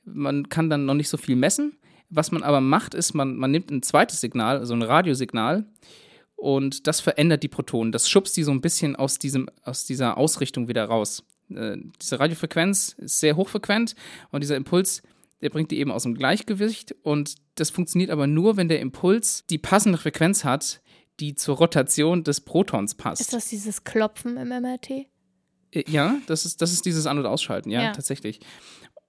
[0.06, 1.78] Man kann dann noch nicht so viel messen.
[2.10, 5.66] Was man aber macht, ist, man, man nimmt ein zweites Signal, also ein Radiosignal,
[6.36, 7.92] und das verändert die Protonen.
[7.92, 11.24] Das schubst die so ein bisschen aus, diesem, aus dieser Ausrichtung wieder raus.
[11.50, 13.96] Äh, diese Radiofrequenz ist sehr hochfrequent
[14.32, 15.02] und dieser Impuls,
[15.42, 16.94] der bringt die eben aus dem Gleichgewicht.
[17.04, 20.82] Und das funktioniert aber nur, wenn der Impuls die passende Frequenz hat,
[21.20, 23.22] die zur Rotation des Protons passt.
[23.22, 24.90] Ist das dieses Klopfen im MRT?
[25.72, 27.92] Äh, Ja, das ist, das ist dieses An- und Ausschalten, ja, Ja.
[27.94, 28.42] tatsächlich.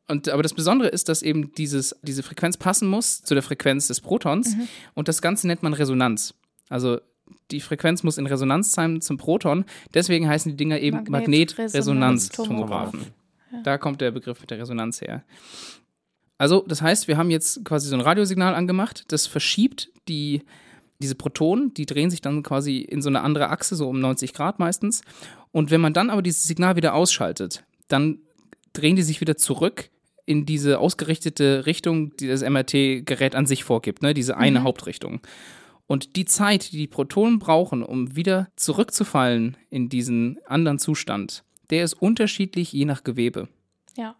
[0.08, 3.88] Und, aber das Besondere ist, dass eben dieses, diese Frequenz passen muss zu der Frequenz
[3.88, 4.56] des Protons.
[4.56, 4.68] Mhm.
[4.94, 6.34] Und das Ganze nennt man Resonanz.
[6.68, 7.00] Also
[7.50, 9.64] die Frequenz muss in Resonanz sein zum Proton.
[9.94, 13.00] Deswegen heißen die Dinger eben Magnetresonanztomographen.
[13.00, 13.62] Magnetresonanztomographen.
[13.64, 15.24] Da kommt der Begriff mit der Resonanz her.
[16.38, 20.42] Also, das heißt, wir haben jetzt quasi so ein Radiosignal angemacht, das verschiebt die,
[21.00, 24.34] diese Protonen, die drehen sich dann quasi in so eine andere Achse, so um 90
[24.34, 25.00] Grad meistens.
[25.52, 28.18] Und wenn man dann aber dieses Signal wieder ausschaltet, dann
[28.74, 29.88] drehen die sich wieder zurück
[30.26, 34.12] in diese ausgerichtete Richtung, die das MRT-Gerät an sich vorgibt, ne?
[34.12, 35.20] diese eine Hauptrichtung.
[35.86, 41.84] Und die Zeit, die die Protonen brauchen, um wieder zurückzufallen in diesen anderen Zustand, der
[41.84, 43.48] ist unterschiedlich je nach Gewebe.
[43.96, 44.16] Ja,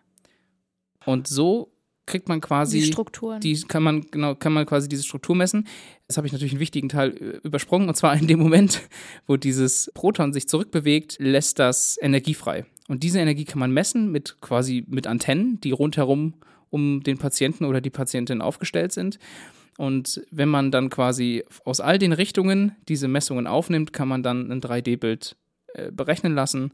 [1.04, 1.72] Und so
[2.06, 3.40] kriegt man quasi die Strukturen.
[3.40, 5.66] die kann man genau kann man quasi diese Struktur messen.
[6.08, 8.82] Jetzt habe ich natürlich einen wichtigen Teil äh, übersprungen und zwar in dem Moment,
[9.26, 12.64] wo dieses Proton sich zurückbewegt, lässt das Energie frei.
[12.88, 16.34] Und diese Energie kann man messen mit quasi mit Antennen, die rundherum
[16.70, 19.18] um den Patienten oder die Patientin aufgestellt sind.
[19.78, 24.50] Und wenn man dann quasi aus all den Richtungen diese Messungen aufnimmt, kann man dann
[24.50, 25.36] ein 3D-Bild
[25.74, 26.72] äh, berechnen lassen.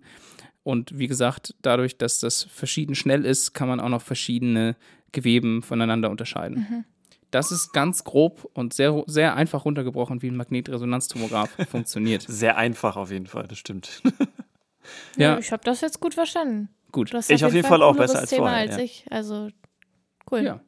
[0.62, 4.76] Und wie gesagt, dadurch, dass das verschieden schnell ist, kann man auch noch verschiedene
[5.10, 6.84] Geweben voneinander unterscheiden.
[7.32, 12.24] Das ist ganz grob und sehr, sehr einfach runtergebrochen, wie ein Magnetresonanztomograph funktioniert.
[12.28, 14.02] Sehr einfach auf jeden Fall, das stimmt.
[15.16, 16.68] ja, ich habe das jetzt gut verstanden.
[16.90, 17.12] gut.
[17.12, 18.82] Du hast Ich auf jeden Fall ein auch besser als Thema vorher, als ja.
[18.82, 19.04] ich.
[19.10, 19.48] Also
[20.30, 20.42] cool.
[20.44, 20.60] Ja.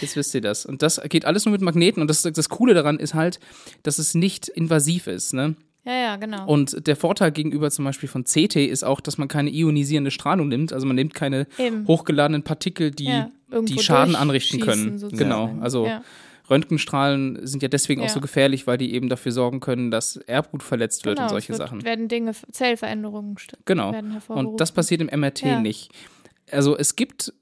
[0.00, 0.66] Jetzt wisst ihr das.
[0.66, 2.02] Und das geht alles nur mit Magneten.
[2.02, 3.40] Und das, das Coole daran ist halt,
[3.82, 5.32] dass es nicht invasiv ist.
[5.32, 5.56] Ne?
[5.84, 6.46] ja, ja, genau.
[6.46, 10.48] Und der Vorteil gegenüber zum Beispiel von CT ist auch, dass man keine ionisierende Strahlung
[10.48, 10.72] nimmt.
[10.72, 11.86] Also man nimmt keine Eben.
[11.86, 13.30] hochgeladenen Partikel, die, Ja,
[13.62, 14.98] die Schaden anrichten können.
[14.98, 15.16] sozusagen.
[15.16, 15.56] Genau.
[15.62, 16.02] Also ja.
[16.50, 18.12] Röntgenstrahlen sind ja deswegen auch Ja.
[18.12, 21.52] so gefährlich, weil die eben dafür sorgen können, dass Erbgut verletzt wird genau, und solche
[21.52, 21.84] es wird, Sachen.
[21.84, 23.94] werden Dinge, Zellveränderungen Genau.
[24.28, 25.60] Und das passiert im MRT Ja.
[25.60, 25.90] nicht.
[26.50, 27.32] Also es gibt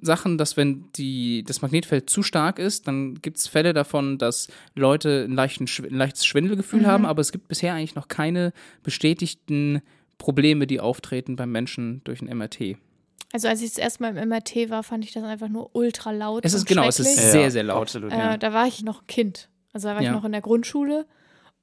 [0.00, 4.48] Sachen, dass wenn die, das Magnetfeld zu stark ist, dann gibt es Fälle davon, dass
[4.74, 6.86] Leute ein, leichten, ein leichtes Schwindelgefühl Mhm.
[6.86, 9.82] haben, aber es gibt bisher eigentlich noch keine bestätigten
[10.18, 12.78] Probleme, die auftreten beim Menschen durch ein MRT.
[13.32, 16.10] Also als ich das erste Mal im MRT war, fand ich das einfach nur ultra
[16.12, 16.44] laut.
[16.44, 17.82] Es ist und genau, es ist sehr, sehr laut.
[17.82, 18.36] Absolut, Äh, ja.
[18.36, 19.48] Da war ich noch Kind.
[19.72, 20.10] Also da war Ja.
[20.10, 21.06] ich noch in der Grundschule.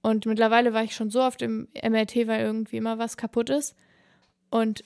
[0.02, 3.76] Und mittlerweile war ich schon so oft im MRT, weil irgendwie immer was kaputt ist.
[4.50, 4.84] Und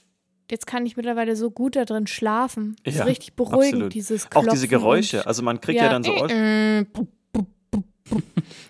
[0.49, 2.75] jetzt kann ich mittlerweile so gut da drin schlafen.
[2.83, 3.93] Das Ja, ist richtig beruhigend, absolut.
[3.95, 5.25] dieses Auch Klopfen diese Geräusche.
[5.25, 8.23] Also man kriegt ja, dann so äh, äh, pup, pup, pup, pup.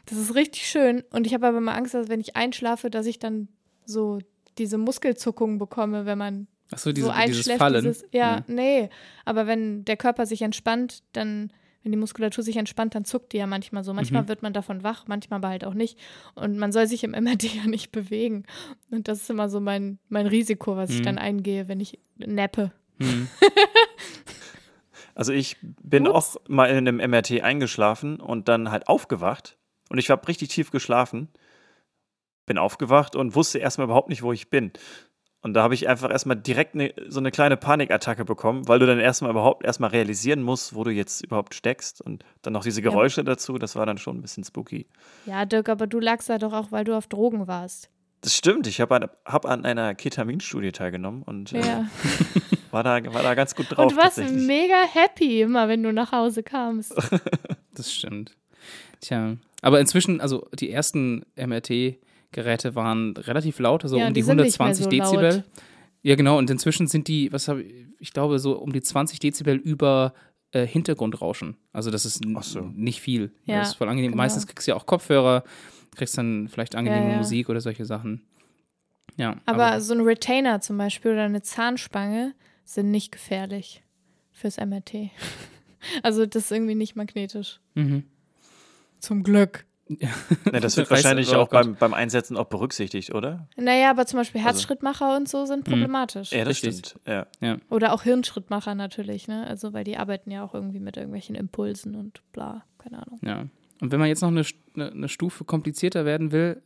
[0.05, 1.03] Das ist richtig schön.
[1.11, 3.49] Und ich habe aber immer Angst, dass wenn ich einschlafe, dass ich dann
[3.85, 4.19] so
[4.57, 7.51] diese Muskelzuckungen bekomme, wenn man Achso, diese, so dieses.
[7.53, 7.83] Fallen.
[7.83, 8.55] Dieses, ja, Hm.
[8.55, 8.89] nee.
[9.25, 11.51] Aber wenn der Körper sich entspannt, dann,
[11.83, 13.93] wenn die Muskulatur sich entspannt, dann zuckt die ja manchmal so.
[13.93, 14.27] Manchmal Mhm.
[14.27, 15.97] wird man davon wach, manchmal aber halt auch nicht.
[16.35, 18.43] Und man soll sich im MRT ja nicht bewegen.
[18.91, 21.03] Und das ist immer so mein, mein Risiko, was ich Mhm.
[21.03, 22.71] dann eingehe, wenn ich nappe.
[22.99, 23.27] Hm.
[25.15, 26.37] Also ich bin Ups.
[26.37, 29.57] auch mal in einem MRT eingeschlafen und dann halt aufgewacht.
[29.89, 31.29] Und ich habe richtig tief geschlafen.
[32.45, 34.71] Bin aufgewacht und wusste erstmal überhaupt nicht, wo ich bin.
[35.47, 38.85] Und da habe ich einfach erstmal direkt ne, so eine kleine Panikattacke bekommen, weil du
[38.85, 42.01] dann erstmal überhaupt erstmal realisieren musst, wo du jetzt überhaupt steckst.
[42.01, 44.87] Und dann noch diese Geräusche dazu, das war dann schon ein bisschen spooky.
[45.25, 47.89] Ja, Dirk, aber du lagst da doch auch, weil du auf Drogen warst.
[48.19, 51.85] Das stimmt, ich habe an, hab an einer Ketaminstudie teilgenommen und äh, Ja.
[52.71, 53.85] war, da, war da ganz gut drauf.
[53.85, 56.93] Und du warst mega happy immer, wenn du nach Hause kamst.
[57.73, 58.35] Das stimmt.
[59.01, 61.23] Tja, Aber inzwischen, also die ersten
[62.31, 65.31] MRT-Geräte waren relativ laut, also Ja, um die die sind nicht mehr 120 so Dezibel.
[65.37, 65.43] laut.
[66.03, 69.19] Ja, genau, und inzwischen sind die, was habe ich, ich glaube, so um die 20
[69.19, 70.13] Dezibel über
[70.51, 71.57] äh, Hintergrundrauschen.
[71.73, 72.61] Also das ist so.
[72.61, 73.31] nicht viel.
[73.45, 74.11] Ja, das ist voll angenehm.
[74.11, 74.21] genau.
[74.23, 75.43] Meistens kriegst du ja auch Kopfhörer,
[75.95, 77.17] kriegst dann vielleicht angenehme Ja, ja.
[77.17, 78.21] Musik oder solche Sachen.
[79.17, 82.35] Ja, Aber, so ein Retainer zum Beispiel oder eine Zahnspange
[82.65, 83.83] sind nicht gefährlich
[84.31, 84.93] fürs MRT.
[86.03, 87.61] Also das ist irgendwie nicht magnetisch.
[87.75, 88.03] Mhm.
[88.99, 89.65] Zum Glück.
[89.89, 93.47] Ne, das wird wahrscheinlich oh auch beim, beim Einsetzen auch berücksichtigt, oder?
[93.55, 96.31] Naja, aber zum Beispiel Also- Herzschrittmacher und so sind problematisch.
[96.31, 96.87] Ja, das Richtig.
[96.87, 97.27] stimmt.
[97.41, 97.57] Ja.
[97.69, 99.45] Oder auch Hirnschrittmacher natürlich, ne?
[99.47, 103.19] Also weil die arbeiten ja auch irgendwie mit irgendwelchen Impulsen und bla, keine Ahnung.
[103.23, 103.45] Ja.
[103.81, 104.43] Und wenn man jetzt noch eine,
[104.75, 106.61] eine, eine Stufe komplizierter werden will,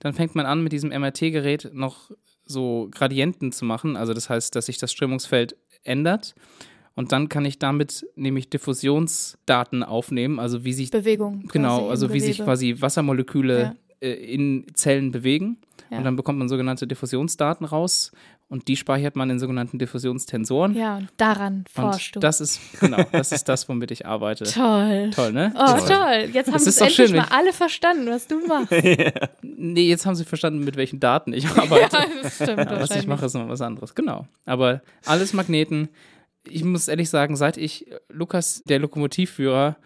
[0.00, 2.10] dann fängt man an, mit diesem MRT-Gerät noch
[2.44, 3.96] so Gradienten zu machen.
[3.96, 6.34] Also das heißt, dass sich das Strömungsfeld ändert.
[6.96, 11.46] Und dann kann ich damit nämlich Diffusionsdaten aufnehmen, also wie sich Bewegung.
[11.52, 15.58] genau, also wie sich quasi Wassermoleküle äh, in Zellen bewegen.
[15.90, 15.98] Ja.
[15.98, 18.10] Und dann bekommt man sogenannte Diffusionsdaten raus
[18.48, 20.74] und die speichert man in sogenannten Diffusionstensoren.
[20.74, 22.26] Ja, und daran forschst und du.
[22.26, 24.44] das ist genau, das ist das, womit ich arbeite.
[24.52, 25.10] Toll.
[25.14, 25.52] Toll, ne?
[25.54, 26.30] Oh, toll.
[26.32, 28.72] Jetzt haben Das es endlich schön, mal alle verstanden, was du machst.
[29.58, 31.96] Nee, jetzt haben sie verstanden, mit welchen Daten ich arbeite.
[31.96, 33.94] ja, das stimmt Ja, was ich mache, ist noch was anderes.
[33.94, 34.26] Genau.
[34.44, 35.88] Aber alles Magneten.
[36.48, 39.76] Ich muss ehrlich sagen, seit ich Lukas, der Lokomotivführer,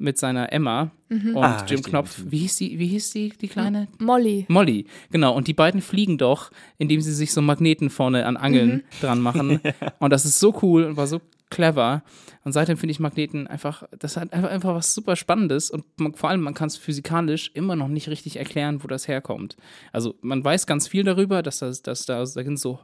[0.00, 1.36] mit seiner Emma Mhm.
[1.36, 1.82] und Ah, Jim.
[1.82, 3.88] Knopf, wie hieß die, wie hieß die, die kleine?
[3.98, 4.44] Molly.
[4.48, 5.34] Molly, genau.
[5.34, 8.82] Und die beiden fliegen doch, indem sie sich so Magneten vorne an Angeln Mhm.
[9.00, 9.60] dran machen.
[9.98, 12.04] Und das ist so cool und war so clever.
[12.44, 15.68] Und seitdem finde ich Magneten einfach, das hat einfach, einfach was super Spannendes.
[15.70, 19.08] Und man, vor allem, man kann es physikalisch immer noch nicht richtig erklären, wo das
[19.08, 19.56] herkommt.
[19.92, 22.78] Also man weiß ganz viel darüber, dass das, dass da, da sind so,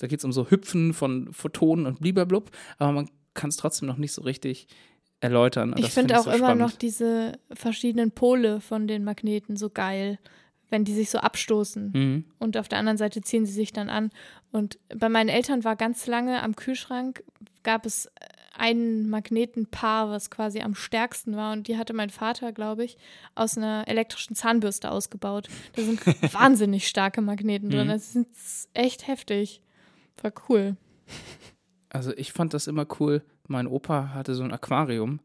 [0.00, 3.86] da geht es um so Hüpfen von Photonen und bliblablub, aber man kann es trotzdem
[3.86, 4.66] noch nicht so richtig
[5.20, 5.72] erläutern.
[5.72, 6.62] Und Ich finde find auch so immer spannend.
[6.62, 10.18] noch diese verschiedenen Pole von den Magneten so geil,
[10.70, 11.92] wenn die sich so abstoßen.
[11.92, 12.24] Mhm.
[12.38, 14.10] Und auf der anderen Seite ziehen sie sich dann an.
[14.52, 17.22] Und bei meinen Eltern war ganz lange am Kühlschrank,
[17.62, 18.10] gab es
[18.56, 21.52] ein Magnetenpaar, was quasi am stärksten war.
[21.52, 22.96] Und die hatte mein Vater, glaube ich,
[23.34, 25.48] aus einer elektrischen Zahnbürste ausgebaut.
[25.76, 26.00] Da sind
[26.34, 27.86] wahnsinnig starke Magneten drin.
[27.86, 27.92] Mhm.
[27.92, 29.60] Das ist echt heftig.
[30.22, 30.76] War cool.
[31.88, 33.22] Also ich fand das immer cool.
[33.48, 35.20] Mein Opa hatte so ein Aquarium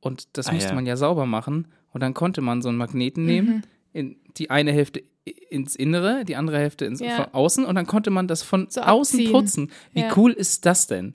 [0.00, 0.74] und das Ah, musste ja.
[0.74, 1.68] man ja sauber machen.
[1.92, 5.02] Und dann konnte man so einen Magneten nehmen, in die eine Hälfte
[5.48, 7.16] ins Innere, die andere Hälfte ins, Ja.
[7.16, 9.32] von außen und dann konnte man das von So außen abziehen.
[9.32, 9.70] putzen.
[9.92, 10.12] Wie Ja.
[10.16, 11.14] cool ist das denn?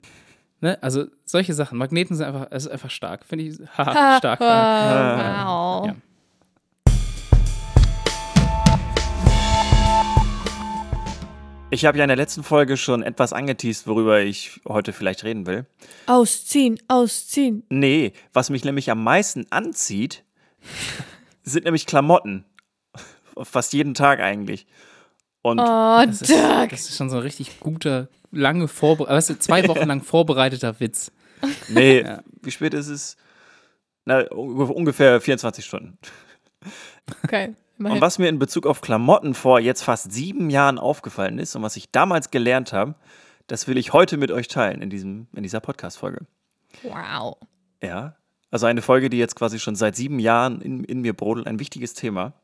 [0.60, 0.82] Ne?
[0.82, 1.78] Also solche Sachen.
[1.78, 3.24] Magneten sind einfach, ist einfach stark.
[3.24, 4.40] Finde ich haha, Ha, stark.
[4.40, 5.86] Wow.
[5.86, 5.96] Ja.
[11.72, 15.46] Ich habe ja in der letzten Folge schon etwas angeteased, worüber ich heute vielleicht reden
[15.46, 15.66] will.
[16.06, 17.62] Ausziehen, ausziehen.
[17.68, 20.24] Nee, was mich nämlich am meisten anzieht,
[21.44, 22.44] sind nämlich Klamotten.
[23.40, 24.66] Fast jeden Tag eigentlich.
[25.42, 26.70] Und Oh, Das ist, Dirk.
[26.70, 30.78] das ist schon so ein richtig guter, lange Vorbereitung, weißt du, zwei Wochen lang vorbereiteter
[30.80, 31.12] Witz.
[31.68, 32.22] nee, Ja.
[32.42, 33.16] wie spät ist es?
[34.04, 35.96] Na, un- ungefähr 24 Stunden.
[37.24, 37.54] Okay.
[37.80, 41.62] Und was mir in Bezug auf Klamotten vor jetzt fast sieben Jahren aufgefallen ist und
[41.62, 42.94] was ich damals gelernt habe,
[43.46, 46.26] das will ich heute mit euch teilen in, diesem, in dieser Podcast-Folge.
[46.82, 47.38] Wow.
[47.82, 48.16] Ja,
[48.50, 51.58] also eine Folge, die jetzt quasi schon seit sieben Jahren in, in mir brodelt, ein
[51.58, 52.34] wichtiges Thema.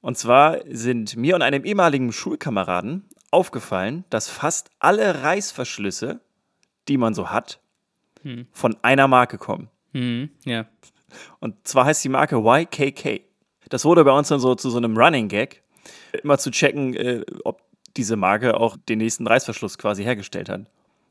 [0.00, 6.20] Und zwar sind mir und einem ehemaligen Schulkameraden aufgefallen, dass fast alle Reißverschlüsse,
[6.88, 7.60] die man so hat,
[8.22, 8.46] Hm.
[8.52, 9.70] von einer Marke kommen.
[9.92, 10.66] Mhm, ja.
[11.38, 13.22] Und zwar heißt die Marke YKK.
[13.70, 15.62] Das wurde bei uns dann so zu so einem Running Gag,
[16.22, 17.62] immer zu checken, äh, ob
[17.96, 20.66] diese Marke auch den nächsten Reißverschluss quasi hergestellt hat.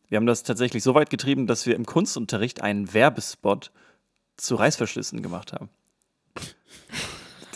[0.08, 3.72] Wir haben das tatsächlich so weit getrieben, dass wir im Kunstunterricht einen Werbespot
[4.38, 5.70] zu Reißverschlüssen gemacht haben.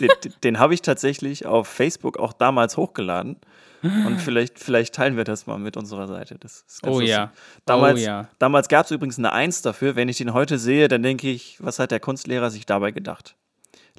[0.00, 0.08] Den,
[0.42, 3.36] den- habe ich tatsächlich auf Facebook auch damals hochgeladen.
[3.82, 6.36] Und vielleicht, vielleicht teilen wir das mal mit unserer Seite.
[6.40, 7.10] Das ist ganz Oh lustig.
[7.10, 7.32] ja.
[7.66, 8.28] Damals, oh ja.
[8.38, 9.94] damals gab es übrigens eine Eins dafür.
[9.94, 13.36] Wenn ich den heute sehe, dann denke ich, was hat der Kunstlehrer sich dabei gedacht?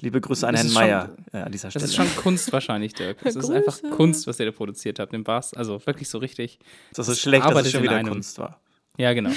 [0.02, 1.84] Liebe Grüße an Das Herrn Meier äh, an dieser Das Stelle.
[1.86, 3.18] ist schon Kunst wahrscheinlich, Dirk.
[3.24, 5.14] Das ist einfach Kunst, was ihr da produziert habt.
[5.14, 6.58] Im Bars, also wirklich so richtig.
[6.94, 8.12] das ist schlecht, dass es schon wieder einem.
[8.12, 8.60] Kunst war.
[8.98, 9.30] Ja, genau.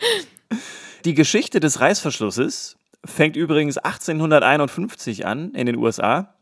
[1.04, 6.34] Die Geschichte des Reißverschlusses fängt übrigens 1851 an in den USA.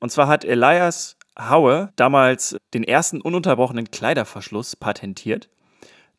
[0.00, 5.48] Und zwar hat Elias Howe damals den ersten ununterbrochenen Kleiderverschluss patentiert.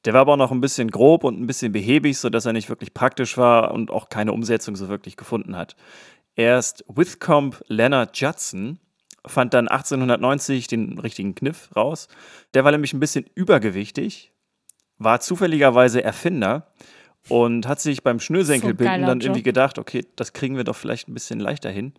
[0.04, 2.70] Der war aber auch noch ein bisschen grob und ein bisschen behäbig, sodass er nicht
[2.70, 5.76] wirklich praktisch war und auch keine Umsetzung so wirklich gefunden hat.
[6.36, 8.80] Erst Whitcomb Leonard Judson
[9.26, 12.08] fand dann 1890 den richtigen Kniff raus.
[12.54, 14.34] Der war nämlich ein bisschen übergewichtig,
[14.98, 16.72] war zufälligerweise Erfinder
[17.30, 21.08] und hat sich beim Schnürsenkelbinden geiler dann irgendwie gedacht, okay, das kriegen wir doch vielleicht
[21.08, 21.94] ein bisschen leichter hin.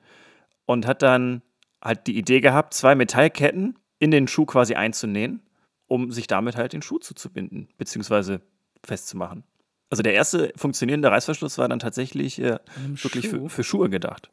[0.66, 1.42] und hat dann
[1.82, 5.42] halt die Idee gehabt, zwei Metallketten in den Schuh quasi einzunähen,
[5.86, 8.42] um sich damit halt den Schuh zuzubinden, beziehungsweise
[8.84, 9.44] festzumachen.
[9.90, 12.58] Also der erste funktionierende Reißverschluss war dann tatsächlich äh,
[13.02, 14.30] wirklich für, für Schuhe gedacht.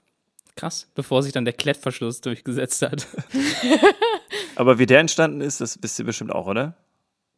[0.55, 3.07] Krass, bevor sich dann der Klettverschluss durchgesetzt hat.
[4.55, 6.75] Aber wie der entstanden ist, das wisst ihr bestimmt auch, oder?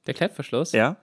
[0.08, 0.72] Der Klettverschluss?
[0.72, 0.98] Ja?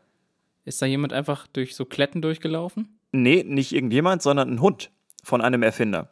[0.64, 2.98] Ist da jemand einfach durch so Kletten durchgelaufen?
[3.12, 4.90] Nee, nicht irgendjemand, sondern ein Hund
[5.24, 6.10] von einem Erfinder.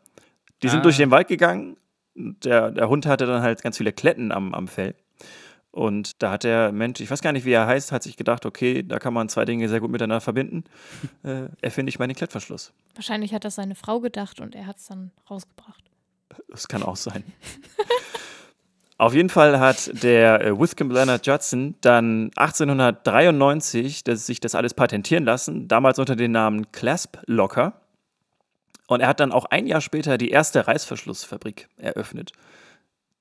[0.63, 0.83] Die sind Ah.
[0.83, 1.77] durch den Wald gegangen.
[2.15, 4.95] Der, der Hund hatte dann halt ganz viele Kletten am, am Fell.
[5.73, 8.45] Und da hat der Mensch, ich weiß gar nicht, wie er heißt, hat sich gedacht,
[8.45, 10.65] okay, da kann man zwei Dinge sehr gut miteinander verbinden.
[11.23, 12.73] Äh, erfinde ich mal den Klettverschluss.
[12.95, 15.85] Wahrscheinlich hat das seine Frau gedacht und er hat es dann rausgebracht.
[16.49, 17.25] Das kann auch sein.
[19.01, 24.73] Auf jeden Fall hat der äh, Withcomb Leonard Judson dann 1893 das, sich das alles
[24.73, 27.81] patentieren lassen, damals unter dem Namen Clasp Locker.
[28.87, 32.33] Und er hat dann auch ein Jahr später die erste Reißverschlussfabrik eröffnet.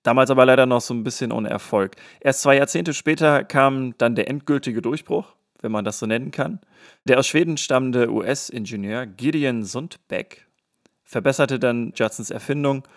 [0.04, 1.96] Damals aber leider noch so ein bisschen ohne Erfolg.
[2.22, 6.60] Erst zwei Jahrzehnte später kam dann der endgültige Durchbruch, wenn man das so nennen kann.
[7.04, 10.48] Der aus Schweden stammende US-Ingenieur Gideon Sundbeck
[11.04, 12.88] verbesserte dann Judsons Erfindung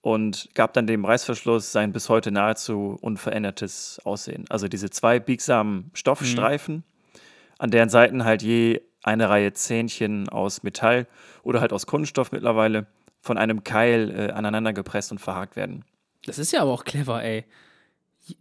[0.00, 4.44] und gab dann dem Reißverschluss sein bis heute nahezu unverändertes Aussehen.
[4.50, 6.84] Also diese zwei biegsamen Stoffstreifen,
[7.58, 11.06] an deren Seiten halt je eine Reihe Zähnchen aus Metall
[11.42, 12.86] oder halt aus Kunststoff mittlerweile
[13.22, 15.84] von einem Keil äh, aneinander gepresst und verhakt werden.
[16.26, 17.44] Das ist ja aber auch clever, ey.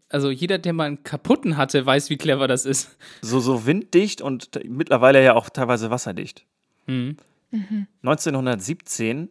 [0.10, 2.98] Also jeder, der mal einen kaputten hatte, weiß, wie clever das ist.
[3.22, 6.46] So, so winddicht und mittlerweile ja auch teilweise wasserdicht.
[6.86, 7.18] Mhm.
[8.02, 9.30] 1917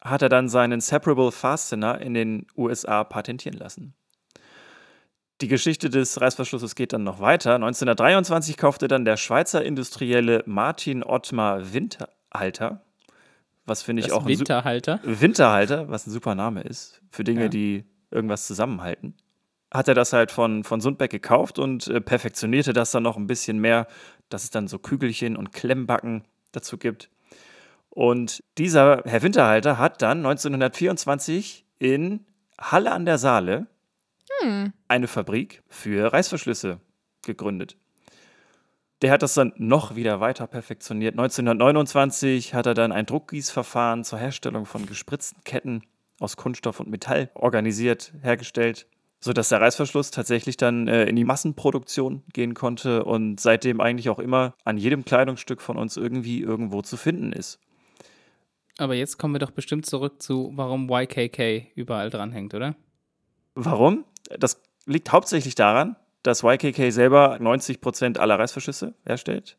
[0.00, 3.94] hat er dann seinen Separable Fastener in den USA patentieren lassen.
[5.40, 7.56] Die Geschichte des Reißverschlusses geht dann noch weiter.
[7.56, 12.85] 1923 kaufte dann der Schweizer Industrielle Martin Ottmar Winterhalter,
[13.66, 15.00] was finde ich Das auch Winterhalter.
[15.02, 17.48] Winterhalter, was ein super Name ist, für Dinge, Ja.
[17.48, 19.14] die irgendwas zusammenhalten.
[19.72, 23.26] Hat er das halt von, von Sundbeck gekauft und äh, perfektionierte das dann noch ein
[23.26, 23.88] bisschen mehr,
[24.28, 27.10] dass es dann so Kügelchen und Klemmbacken dazu gibt.
[27.90, 32.24] Und dieser Herr Winterhalter hat dann 1924 in
[32.58, 33.66] Halle an der Saale
[34.88, 36.80] eine Fabrik für Reißverschlüsse
[37.24, 37.76] gegründet.
[39.02, 41.14] Der hat das dann noch wieder weiter perfektioniert.
[41.14, 45.82] 1929 hat er dann ein Druckgießverfahren zur Herstellung von gespritzten Ketten
[46.18, 48.86] aus Kunststoff und Metall organisiert, hergestellt,
[49.20, 54.18] sodass der Reißverschluss tatsächlich dann äh, in die Massenproduktion gehen konnte und seitdem eigentlich auch
[54.18, 57.60] immer an jedem Kleidungsstück von uns irgendwie irgendwo zu finden ist.
[58.78, 62.76] Aber jetzt kommen wir doch bestimmt zurück zu, warum YKK überall dranhängt, oder?
[63.54, 64.04] Warum?
[64.38, 65.96] Das liegt hauptsächlich daran,
[66.26, 69.56] dass YKK selber 90% aller Reißverschlüsse herstellt.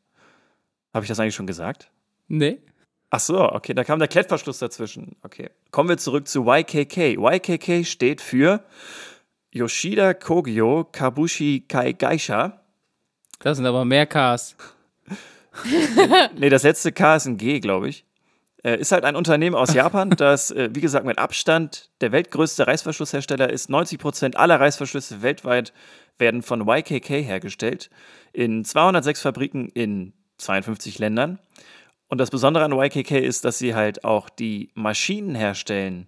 [0.94, 1.92] Habe ich das eigentlich schon gesagt?
[2.28, 2.60] Nee.
[3.10, 5.16] Ach so, okay, da kam der Klettverschluss dazwischen.
[5.22, 5.50] Okay.
[5.72, 7.18] Kommen wir zurück zu YKK.
[7.18, 8.64] YKK steht für
[9.52, 12.62] Yoshida Kogyo Kabushi Kai Geisha.
[13.40, 14.56] Das sind aber mehr Ks.
[16.38, 18.06] Nee, das letzte K ist ein G, glaube ich.
[18.64, 22.68] Äh, ist halt ein Unternehmen aus Japan, das, äh, wie gesagt, mit Abstand der weltgrößte
[22.68, 23.70] Reißverschlusshersteller ist.
[23.70, 25.74] 90% aller Reißverschlüsse weltweit
[26.20, 27.90] werden von YKK hergestellt.
[28.34, 31.40] In 206 Fabriken in 52 Ländern.
[32.08, 36.08] Und das Besondere an YKK ist, dass sie halt auch die Maschinen herstellen,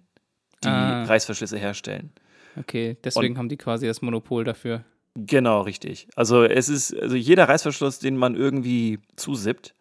[0.64, 1.04] die Ah.
[1.04, 2.12] Reißverschlüsse herstellen.
[2.56, 4.84] Okay, deswegen haben die quasi das Monopol dafür.
[5.14, 6.08] Genau, richtig.
[6.16, 9.74] Also es ist, also jeder Reißverschluss, den man irgendwie zusippt,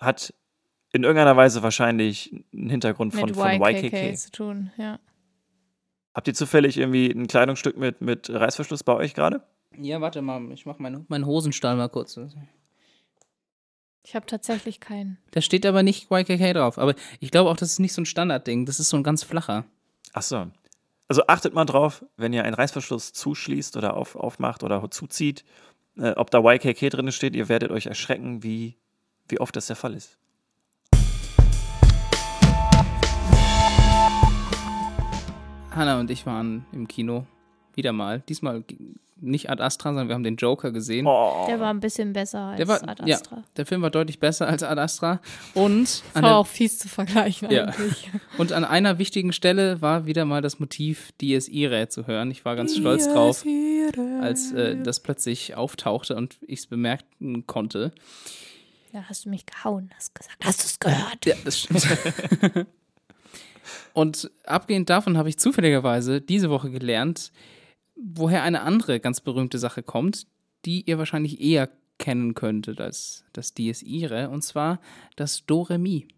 [0.00, 0.32] hat
[0.92, 4.16] in irgendeiner Weise wahrscheinlich einen Hintergrund von, Mit von YKK, YKK.
[4.16, 4.98] zu tun, ja.
[6.14, 9.42] Habt ihr zufällig irgendwie ein Kleidungsstück mit, mit Reißverschluss bei euch gerade?
[9.76, 12.18] Ja, warte mal, ich mach meinen mein Hosenstall mal kurz.
[14.04, 15.18] Ich habe tatsächlich keinen.
[15.32, 16.78] Da steht aber nicht YKK drauf.
[16.78, 18.66] Aber ich glaube auch, das ist nicht so ein Standardding.
[18.66, 19.64] Das ist so ein ganz flacher.
[20.12, 20.46] Ach so.
[21.08, 25.44] Also achtet mal drauf, wenn ihr einen Reißverschluss zuschließt oder auf, aufmacht oder zuzieht,
[25.96, 27.34] äh, ob da YKK drin steht.
[27.34, 28.76] Ihr werdet euch erschrecken, wie,
[29.28, 30.18] wie oft das der Fall ist.
[35.76, 37.26] Hanna und ich waren im Kino.
[37.74, 38.22] Wieder mal.
[38.28, 38.62] Diesmal
[39.20, 41.06] nicht Ad Astra, sondern wir haben den Joker gesehen.
[41.06, 41.46] Oh.
[41.48, 43.42] Der war ein bisschen besser als der war, Ad ja, Astra.
[43.56, 45.20] der Film war deutlich besser als Ad Astra.
[45.54, 47.66] Und an, War der, auch fies zu vergleichen Ja.
[47.66, 48.10] eigentlich.
[48.38, 52.30] und an einer wichtigen Stelle war wieder mal das Motiv Dies Irae zu hören.
[52.30, 53.44] Ich war ganz stolz drauf,
[54.20, 57.92] als äh, das plötzlich auftauchte und ich es bemerken konnte.
[58.92, 61.26] Da hast du mich gehauen, hast gesagt, hast du es gehört?
[61.26, 61.86] Ja, das stimmt.
[63.92, 67.32] Und abgehend davon habe ich zufälligerweise diese Woche gelernt,
[67.96, 70.26] woher eine andere ganz berühmte Sache kommt,
[70.64, 74.80] die ihr wahrscheinlich eher kennen könntet als das Dies Irae, und zwar
[75.16, 76.08] das Do Re Mi.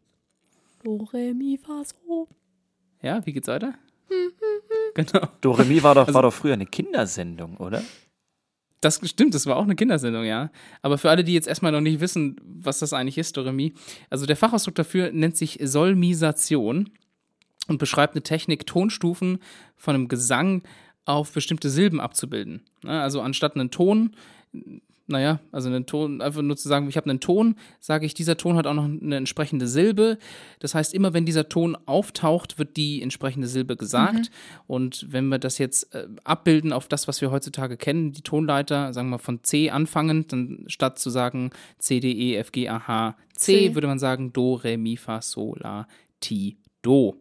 [0.87, 2.29] Do, re, mi, fa, so.
[3.03, 3.75] Ja, wie geht's weiter?
[4.95, 5.29] Genau.
[5.43, 7.83] Doremi war doch, war doch früher eine Kindersendung, oder?
[8.81, 10.51] Das stimmt, das war auch eine Kindersendung, ja.
[10.81, 13.75] Aber für alle, die jetzt erstmal noch nicht wissen, was das eigentlich ist, Doremi,
[14.09, 16.89] also der Fachausdruck dafür nennt sich Solmisation
[17.69, 19.39] und beschreibt eine Technik, Tonstufen
[19.77, 20.63] von einem Gesang
[21.05, 22.63] auf bestimmte Silben abzubilden.
[22.83, 24.17] Ne, Also anstatt einen Ton,
[25.09, 28.37] naja, also einen Ton, einfach nur zu sagen, ich habe einen Ton, sage ich, dieser
[28.37, 30.19] Ton hat auch noch eine entsprechende Silbe.
[30.59, 34.31] Das heißt, immer wenn dieser Ton auftaucht, wird die entsprechende Silbe gesagt.
[34.67, 38.93] Und wenn wir das jetzt äh, abbilden auf das, was wir heutzutage kennen, die Tonleiter,
[38.93, 42.89] sagen wir von C anfangend, dann statt zu sagen C, D, E, F, G, A,
[42.89, 43.75] H, C, C.
[43.77, 45.87] würde man sagen Do, Re, Mi, Fa, Sol, La,
[46.19, 47.17] Ti, Do.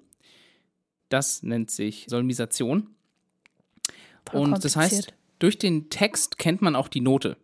[1.09, 2.89] Das nennt sich Solmisation.
[4.29, 7.37] Voll Und das heißt, durch den Text kennt man auch die Note.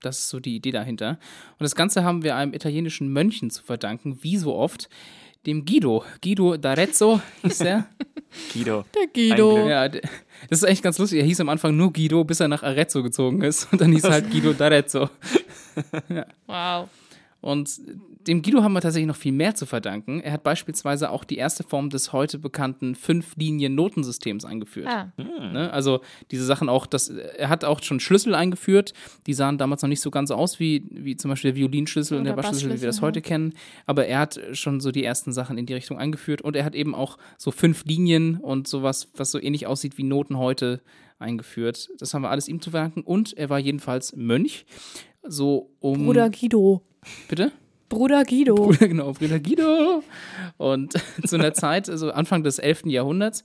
[0.00, 1.18] Das ist so die Idee dahinter.
[1.52, 4.88] Und das Ganze haben wir einem italienischen Mönchen zu verdanken, wie so oft,
[5.46, 6.04] dem Guido.
[6.22, 7.88] Guido d'Arezzo hieß er.
[8.52, 8.84] Guido.
[8.94, 9.68] Der Guido.
[9.68, 10.02] Ja, das
[10.50, 11.20] ist echt ganz lustig.
[11.20, 13.72] Er hieß am Anfang nur Guido, bis er nach Arezzo gezogen ist.
[13.72, 15.10] Und dann hieß er halt Guido d'Arezzo.
[16.46, 16.88] Wow.
[17.42, 17.80] Und
[18.28, 20.20] dem Guido haben wir tatsächlich noch viel mehr zu verdanken.
[20.20, 24.86] Er hat beispielsweise auch die erste Form des heute bekannten Fünf-Linien-Notensystems eingeführt.
[24.86, 25.72] Ah, Ne?
[25.72, 28.94] Also diese Sachen auch, das, er hat auch schon Schlüssel eingeführt,
[29.26, 32.24] die sahen damals noch nicht so ganz aus wie, wie zum Beispiel der Violinschlüssel und
[32.24, 33.54] der Bassschlüssel, wie wir das heute kennen.
[33.86, 36.76] Aber er hat schon so die ersten Sachen in die Richtung eingeführt und er hat
[36.76, 40.80] eben auch so fünf Linien und sowas, was so ähnlich aussieht wie Noten heute
[41.18, 41.90] eingeführt.
[41.98, 44.64] Das haben wir alles ihm zu verdanken und er war jedenfalls Mönch.
[45.24, 46.06] So um.
[46.06, 46.82] Bruder Guido.
[47.28, 47.52] Bitte?
[47.88, 48.54] Bruder Guido.
[48.66, 50.02] Bruder, genau, Bruder Guido.
[50.56, 50.94] Und
[51.26, 52.86] zu einer Zeit, also Anfang des 11.
[52.86, 53.44] Jahrhunderts.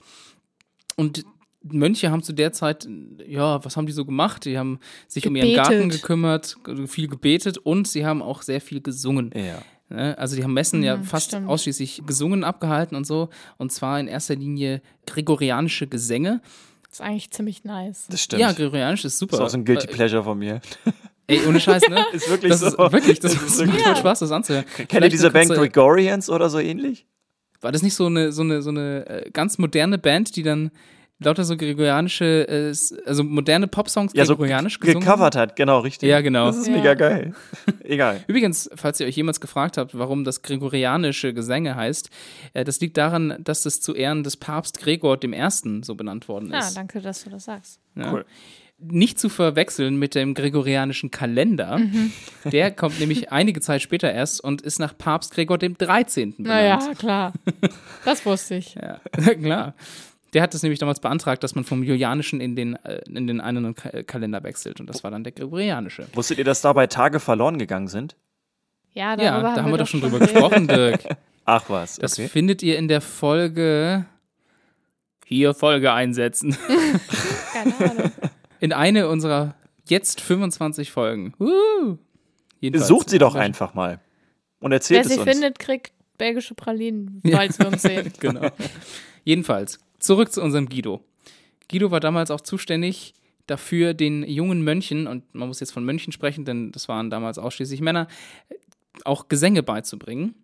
[0.95, 1.26] Und
[1.64, 2.88] Mönche haben zu der Zeit,
[3.28, 4.45] ja, was haben die so gemacht?
[4.45, 5.66] Die haben sich um ihren Gebetet.
[5.70, 9.32] Garten gekümmert, viel gebetet und sie haben auch sehr viel gesungen.
[9.36, 9.60] Ja.
[9.89, 10.18] Ne?
[10.18, 11.49] Also die haben Messen ja Mhm, fast stimmt.
[11.49, 13.30] ausschließlich gesungen abgehalten und so.
[13.58, 16.41] Und zwar in erster Linie gregorianische Gesänge.
[16.89, 18.08] ist eigentlich ziemlich nice.
[18.10, 18.41] Das stimmt.
[18.41, 19.32] Ja, gregorianisch ist super.
[19.32, 20.62] das ist auch so ein Guilty Äh, Pleasure von mir.
[21.28, 22.05] Ey, ohne Scheiß, ne?
[22.13, 22.67] Ist wirklich Das so.
[22.67, 23.99] ist wirklich, das, Das ist wirklich macht so.
[24.01, 24.65] Spaß, das anzuhören.
[24.88, 27.05] Kennt ihr diese Band Gregorians oder so ähnlich?
[27.61, 30.71] War das nicht so eine, so eine, so eine äh, ganz moderne Band, die dann
[31.19, 32.73] lauter so gregorianische, äh,
[33.07, 36.07] also moderne Popsongs Ja, so gregorianisch gesungen gecovert hat, genau, richtig.
[36.07, 36.45] Ja, genau.
[36.45, 36.73] Das ist Ja.
[36.75, 37.34] mega geil.
[37.84, 38.23] Egal.
[38.28, 42.11] Übrigens, falls ihr euch jemals gefragt habt, warum das gregorianische Gesänge heißt,
[42.53, 45.82] äh, das liegt daran, dass es zu Ehren des Papst Gregor I.
[45.82, 46.78] so benannt worden Ah, ist.
[46.78, 47.80] danke, dass du das sagst.
[47.95, 48.13] Ja.
[48.13, 48.25] Cool.
[48.80, 51.80] Nicht zu verwechseln mit dem gregorianischen Kalender.
[51.80, 52.11] Mhm.
[52.45, 56.36] Der kommt nämlich einige Zeit später erst und ist nach Papst Gregor dem 13.
[56.38, 56.47] benannt.
[56.47, 57.34] Naja, klar.
[58.05, 58.75] Das wusste ich.
[58.82, 58.99] Ja,
[59.34, 59.73] klar.
[60.34, 63.41] Der hat es nämlich damals beantragt, dass man vom Julianischen in den, äh, in den
[63.41, 64.80] einen Ka Kalender wechselt.
[64.80, 66.05] Und das war dann der Gregorianische.
[66.13, 68.15] Wusstet ihr, dass dabei Tage verloren gegangen sind?
[68.93, 70.99] Ja, Ja, darüber da haben wir doch schon drüber gesprochen, Dirk.
[71.45, 72.28] Ach was, Das okay.
[72.28, 74.05] findet ihr in der Folge.
[75.25, 76.55] Hier Folge einsetzen.
[77.53, 78.11] Keine Ahnung.
[78.60, 79.55] In eine unserer
[79.88, 81.34] jetzt 25 Folgen.
[81.39, 81.97] Uh.
[82.60, 82.88] Jedenfalls.
[82.88, 83.99] Sucht sie doch einfach mal.
[84.60, 85.30] Und erzählt Wer es sie uns.
[85.30, 88.12] findet, kriegt belgische Pralinen, falls wir uns sehen.
[88.20, 88.49] genau.
[89.24, 91.03] Jedenfalls, zurück zu unserem Guido.
[91.70, 93.14] Guido war damals auch zuständig
[93.45, 97.38] dafür, den jungen Mönchen, und man muss jetzt von Mönchen sprechen, denn das waren damals
[97.38, 98.08] ausschließlich Männer,
[99.05, 100.36] auch Gesänge beizubringen.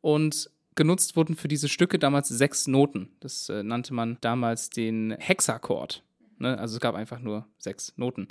[0.00, 3.10] Und genutzt wurden für diese Stücke damals sechs Noten.
[3.20, 6.02] Das äh, nannte man damals den Hexakkord.
[6.44, 6.58] Ne?
[6.58, 8.28] Also es gab einfach nur sechs Noten.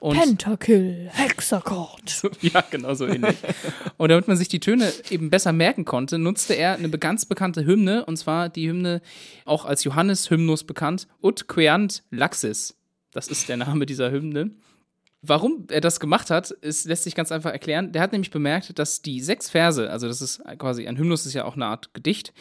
[0.00, 2.10] Und Pentakill, Hexakkord.
[2.10, 3.36] so, ja, genau so ähnlich.
[3.96, 7.64] Und damit man sich die Töne eben besser merken konnte, nutzte er eine ganz bekannte
[7.64, 9.00] Hymne, und zwar die Hymne,
[9.44, 12.76] auch als Johannes-Hymnus bekannt, Ut Queant Laxis.
[13.12, 14.50] Das ist der Name dieser Hymne.
[15.24, 17.92] Warum er das gemacht hat, ist, lässt sich ganz einfach erklären.
[17.92, 21.34] Der hat nämlich bemerkt, dass die sechs Verse, also das ist quasi, ein Hymnus ist
[21.34, 22.32] ja auch eine Art Gedicht,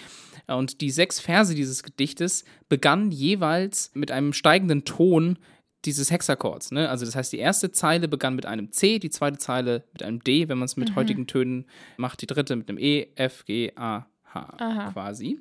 [0.51, 5.37] und die sechs Verse dieses Gedichtes begannen jeweils mit einem steigenden Ton
[5.85, 6.71] dieses Hexakkords.
[6.71, 6.89] Ne?
[6.89, 10.23] Also das heißt, die erste Zeile begann mit einem C, die zweite Zeile mit einem
[10.23, 11.65] D, wenn man es mit heutigen Tönen
[11.97, 14.91] macht, die dritte mit einem E, F, G, A, H Aha.
[14.91, 15.39] quasi.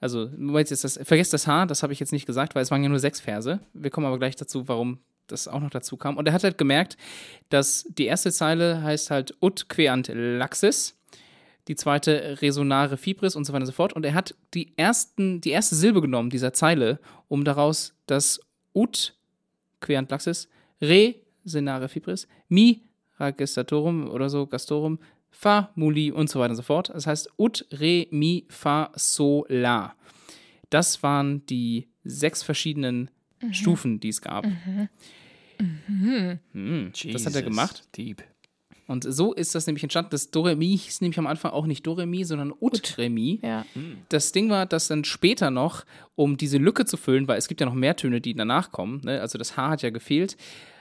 [0.00, 2.82] Also, jetzt das, vergesst das H, das habe ich jetzt nicht gesagt, weil es waren
[2.82, 3.58] ja nur sechs Verse.
[3.72, 6.16] Wir kommen aber gleich dazu, warum das auch noch dazu kam.
[6.16, 6.96] Und er hat halt gemerkt,
[7.48, 10.97] dass die erste Zeile heißt halt Ut queant laxis,
[11.68, 13.92] die zweite Resonare fibris und so weiter und so fort.
[13.92, 16.98] Und er hat die, ersten, die erste Silbe genommen dieser Zeile,
[17.28, 18.40] um daraus das
[18.74, 19.14] Ut
[19.80, 20.48] queant laxis,
[20.80, 22.82] Re senare fibris, Mi
[23.18, 24.98] ragestatorum oder so, gastorum,
[25.30, 26.90] Fa, Muli und so weiter und so fort.
[26.90, 29.94] Das heißt Ut, Re, Mi, Fa, So, La.
[30.70, 33.10] Das waren die sechs verschiedenen
[33.52, 34.46] Stufen, die es gab.
[36.52, 37.88] Hm, das hat er gemacht.
[37.96, 38.22] Deep.
[38.88, 40.10] Und so ist das nämlich entstanden.
[40.12, 43.38] Das Doremi hieß nämlich am Anfang auch nicht Doremi, sondern Ut-Remi.
[43.42, 43.66] Ja.
[44.08, 45.84] Das Ding war, dass dann später noch,
[46.16, 49.02] um diese Lücke zu füllen, weil es gibt ja noch mehr Töne, die danach kommen,
[49.04, 49.20] ne?
[49.20, 50.38] also das H hat ja gefehlt,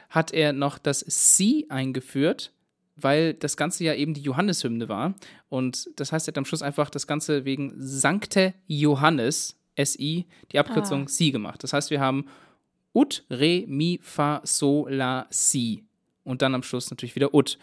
[0.10, 2.54] hat er noch das Si eingeführt,
[2.96, 5.14] weil das Ganze ja eben die Johanneshymne war.
[5.50, 10.60] Und das heißt, er hat am Schluss einfach das Ganze wegen Sankte Johannes, SI, die
[10.60, 11.08] Abkürzung Ah.
[11.10, 11.62] Si gemacht.
[11.62, 12.26] Das heißt, wir haben
[12.94, 15.84] Ut, Re, Mi, Fa, So, La, Si.
[16.24, 17.60] Und dann am Schluss natürlich wieder Ut.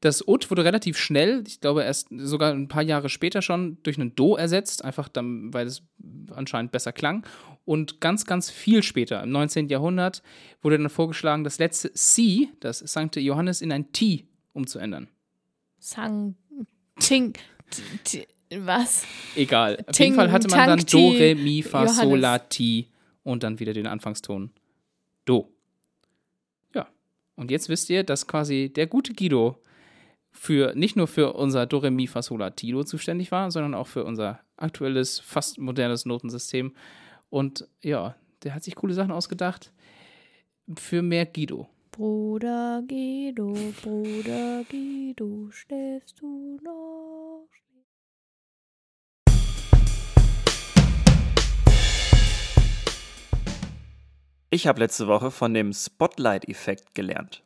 [0.00, 3.98] Das Ut wurde relativ schnell, ich glaube erst sogar ein paar Jahre später schon, durch
[3.98, 5.82] einen Do ersetzt, einfach dann, weil es
[6.30, 7.26] anscheinend besser klang.
[7.64, 9.68] Und ganz, ganz viel später, im 19.
[9.68, 10.22] Jahrhundert,
[10.62, 15.08] wurde dann vorgeschlagen, das letzte Si, das Sankte Johannes, in ein Ti umzuändern.
[15.78, 16.36] Sang.
[17.00, 17.34] Ting.
[18.04, 19.04] t- t- Was?
[19.36, 19.84] Egal.
[19.86, 22.20] Auf jeden Fall hatte man dann Do, Re, Mi, Fa, So, Johannes.
[22.22, 22.88] La, Ti
[23.24, 24.50] und dann wieder den Anfangston
[25.24, 25.52] Do.
[26.74, 26.86] Ja.
[27.36, 29.60] Und jetzt wisst ihr, dass quasi der gute Guido
[30.38, 33.50] für nicht nur für unser Do, Re, Mi, Fa, So, La, Ti, Do zuständig war,
[33.50, 36.74] sondern auch für unser aktuelles, fast modernes Notensystem.
[37.28, 38.14] Und ja,
[38.44, 39.72] der hat sich coole Sachen ausgedacht
[40.76, 41.68] für mehr Guido.
[41.90, 47.48] Bruder Guido, Bruder Guido, schläfst du noch?
[54.50, 57.42] Ich habe letzte Woche von dem Spotlight-Effekt gelernt.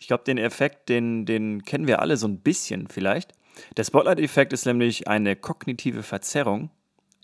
[0.00, 3.32] Ich glaube, den Effekt, den, den kennen wir alle so ein bisschen vielleicht.
[3.76, 6.70] Der Spotlight-Effekt ist nämlich eine kognitive Verzerrung,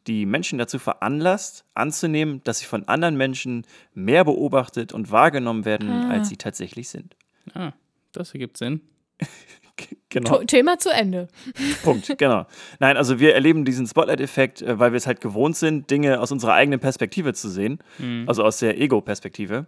[0.07, 5.89] die Menschen dazu veranlasst, anzunehmen, dass sie von anderen Menschen mehr beobachtet und wahrgenommen werden,
[5.91, 6.11] Ah.
[6.11, 7.17] als sie tatsächlich sind.
[7.55, 7.73] Ah,
[8.13, 8.83] das ergibt Sinn.
[10.09, 10.43] Genau.
[10.45, 11.29] Thema zu Ende.
[11.83, 12.47] Punkt, genau.
[12.79, 16.33] Nein, also wir erleben diesen Spotlight-Effekt, äh, weil wir es halt gewohnt sind, Dinge aus
[16.33, 17.81] unserer eigenen Perspektive zu sehen,
[18.27, 19.67] also aus der Ego-Perspektive.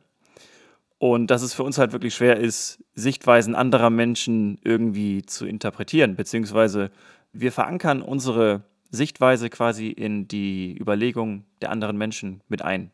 [0.98, 6.16] Und dass es für uns halt wirklich schwer ist, Sichtweisen anderer Menschen irgendwie zu interpretieren,
[6.16, 6.90] beziehungsweise
[7.32, 12.90] wir verankern unsere Sichtweise quasi in die Überlegung der anderen Menschen mit ein.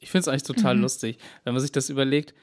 [0.00, 2.34] Ich finde es eigentlich total lustig, wenn man sich das überlegt.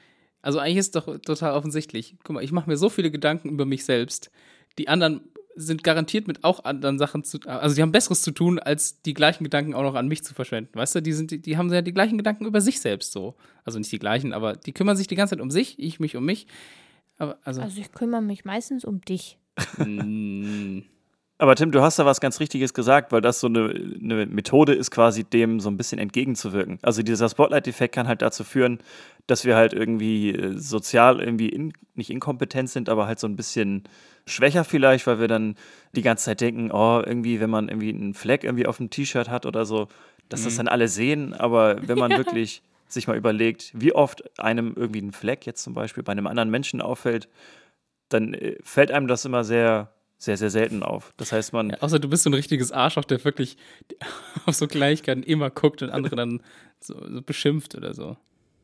[0.42, 2.16] Also eigentlich ist es doch total offensichtlich.
[2.24, 4.30] Guck mal, ich mache mir so viele Gedanken über mich selbst.
[4.78, 5.20] Die anderen
[5.56, 9.14] sind garantiert mit auch anderen Sachen zu also die haben Besseres zu tun, als die
[9.14, 10.70] gleichen Gedanken auch noch an mich zu verschwenden.
[10.74, 13.34] Weißt du, die sind, die, die haben ja die gleichen Gedanken über sich selbst so.
[13.64, 16.16] Also nicht die gleichen, aber die kümmern sich die ganze Zeit um sich, ich mich
[16.16, 16.46] um mich.
[17.18, 19.38] Aber also, Also ich kümmere mich meistens um dich.
[19.76, 20.80] mm,
[21.38, 24.74] Aber Tim, du hast da was ganz Richtiges gesagt, weil das so eine, eine Methode
[24.74, 26.78] ist, quasi dem so ein bisschen entgegenzuwirken.
[26.82, 28.78] Also dieser Spotlight-Effekt kann halt dazu führen,
[29.26, 33.36] dass wir halt irgendwie äh, sozial irgendwie in, nicht inkompetent sind, aber halt so ein
[33.36, 33.84] bisschen
[34.26, 35.56] schwächer vielleicht, weil wir dann
[35.92, 39.28] die ganze Zeit denken, oh, irgendwie, wenn man irgendwie einen Fleck irgendwie auf dem T-Shirt
[39.28, 39.88] hat oder so,
[40.28, 41.34] dass das dann alle sehen.
[41.34, 45.74] Aber wenn man wirklich sich mal überlegt, wie oft einem irgendwie ein Fleck jetzt zum
[45.74, 47.28] Beispiel bei einem anderen Menschen auffällt,
[48.08, 51.12] dann äh, fällt einem das immer sehr, sehr, sehr selten auf.
[51.16, 53.56] Das heißt, man, ja, außer du bist so ein richtiges Arschloch, der wirklich
[54.46, 56.42] auf so Kleinigkeiten immer guckt und andere dann
[56.80, 58.16] so, so beschimpft oder so.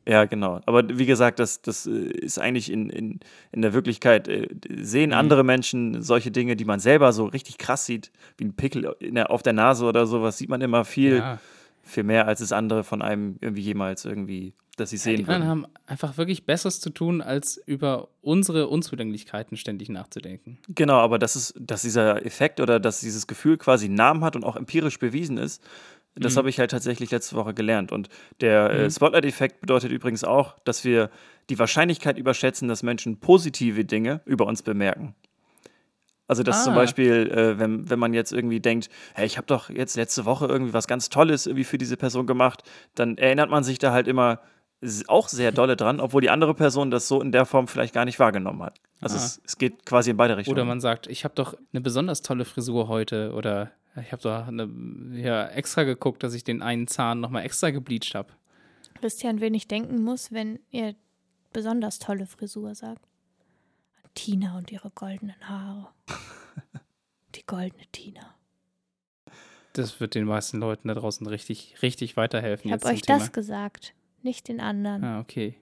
[0.09, 0.61] Ja, genau.
[0.67, 3.21] Aber wie gesagt, das, das äh, ist eigentlich in, in,
[3.53, 4.49] in der Wirklichkeit, äh,
[4.81, 5.17] sehen Mhm.
[5.17, 9.31] andere Menschen solche Dinge, die man selber so richtig krass sieht, wie ein Pickel der,
[9.31, 11.39] auf der Nase oder sowas, sieht man immer viel, Ja.
[11.83, 15.41] viel mehr, als es andere von einem irgendwie jemals irgendwie, dass sie Die sehen anderen
[15.43, 15.49] würden.
[15.49, 20.59] haben einfach wirklich Besseres zu tun, als über unsere Unzulänglichkeiten ständig nachzudenken.
[20.69, 24.37] Genau, aber dass, es, dass dieser Effekt oder dass dieses Gefühl quasi einen Namen hat
[24.37, 25.63] und auch empirisch bewiesen ist,
[26.17, 26.39] das Mhm.
[26.39, 27.93] habe ich halt tatsächlich letzte Woche gelernt.
[27.93, 28.09] Und
[28.41, 28.91] der äh, Mhm.
[28.91, 31.11] Spotlight-Effekt bedeutet übrigens auch, dass wir
[31.51, 35.15] die Wahrscheinlichkeit überschätzen, dass Menschen positive Dinge über uns bemerken.
[36.29, 36.77] Also, dass zum Ah.
[36.77, 40.47] Beispiel, äh, wenn, wenn man jetzt irgendwie denkt, hey, ich habe doch jetzt letzte Woche
[40.47, 42.65] irgendwie was ganz Tolles irgendwie für diese Person gemacht,
[42.97, 44.41] dann erinnert man sich da halt immer
[45.07, 48.05] auch sehr dolle dran, obwohl die andere Person das so in der Form vielleicht gar
[48.05, 48.81] nicht wahrgenommen hat.
[49.01, 49.21] Also, Ah.
[49.21, 50.57] es, es geht quasi in beide Richtungen.
[50.59, 54.47] Oder man sagt, ich habe doch eine besonders tolle Frisur heute oder ich habe doch
[54.47, 54.69] eine,
[55.15, 58.33] ja, extra geguckt, dass ich den einen Zahn nochmal extra gebleicht habe.
[59.01, 60.95] Wisst ihr, an wen ich denken muss, wenn ihr
[61.53, 63.07] besonders tolle Frisur sagt?
[64.03, 65.89] An Tina und ihre goldenen Haare.
[67.35, 68.35] Die goldene Tina.
[69.73, 72.69] Das wird den meisten Leuten da draußen richtig, richtig weiterhelfen.
[72.69, 75.05] Ich habe euch das gesagt, nicht den anderen.
[75.05, 75.59] Ah, okay.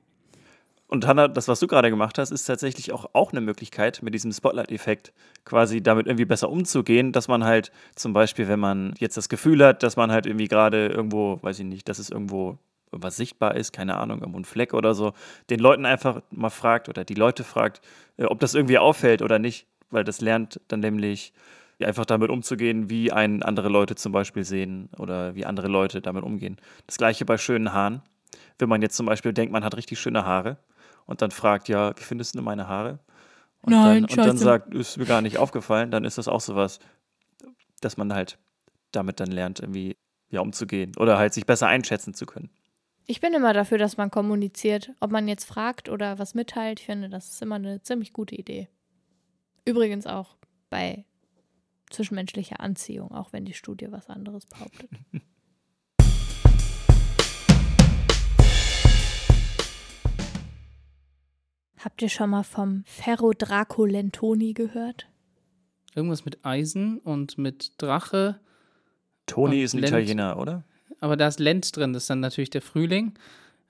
[0.87, 4.15] Und Hanna, das, was du gerade gemacht hast, ist tatsächlich auch, auch eine Möglichkeit, mit
[4.15, 5.13] diesem Spotlight-Effekt
[5.45, 9.65] quasi damit irgendwie besser umzugehen, dass man halt zum Beispiel, wenn man jetzt das Gefühl
[9.65, 12.59] hat, dass man halt irgendwie gerade irgendwo, weiß ich nicht, dass es irgendwo
[12.91, 15.15] was sichtbar ist, keine Ahnung, irgendwo ein Fleck oder so,
[15.51, 17.81] den Leuten einfach mal fragt oder die Leute fragt,
[18.17, 21.33] äh, ob das irgendwie auffällt oder nicht, weil das lernt dann nämlich
[21.83, 26.23] einfach damit umzugehen, wie einen andere Leute zum Beispiel sehen oder wie andere Leute damit
[26.23, 26.57] umgehen.
[26.87, 28.01] Das gleiche bei schönen Haaren.
[28.59, 30.57] Wenn man jetzt zum Beispiel denkt, man hat richtig schöne Haare
[31.07, 33.01] und dann fragt, ja, wie findest du meine Haare?
[33.65, 36.41] und, Nein, dann, und dann sagt, ist mir gar nicht aufgefallen, dann ist das auch
[36.41, 36.81] sowas,
[37.81, 38.39] dass man halt
[38.93, 39.97] damit dann lernt, irgendwie
[40.29, 42.51] ja, umzugehen oder halt sich besser einschätzen zu können.
[43.07, 46.81] Ich bin immer dafür, dass man kommuniziert, ob man jetzt fragt oder was mitteilt.
[46.81, 48.69] Ich finde, das ist immer eine ziemlich gute Idee.
[49.65, 50.37] Übrigens auch
[50.69, 51.05] bei
[51.91, 54.91] zwischenmenschlicher Anziehung, auch wenn die Studie was anderes behauptet.
[61.85, 65.07] Habt ihr schon mal vom Ferro Draco Lentoni gehört?
[65.95, 68.41] Irgendwas mit Eisen und mit Drache.
[69.27, 70.65] Toni ist ein Lent- Italiener, oder?
[71.01, 73.15] Aber da ist Lent drin, das ist dann natürlich der Frühling.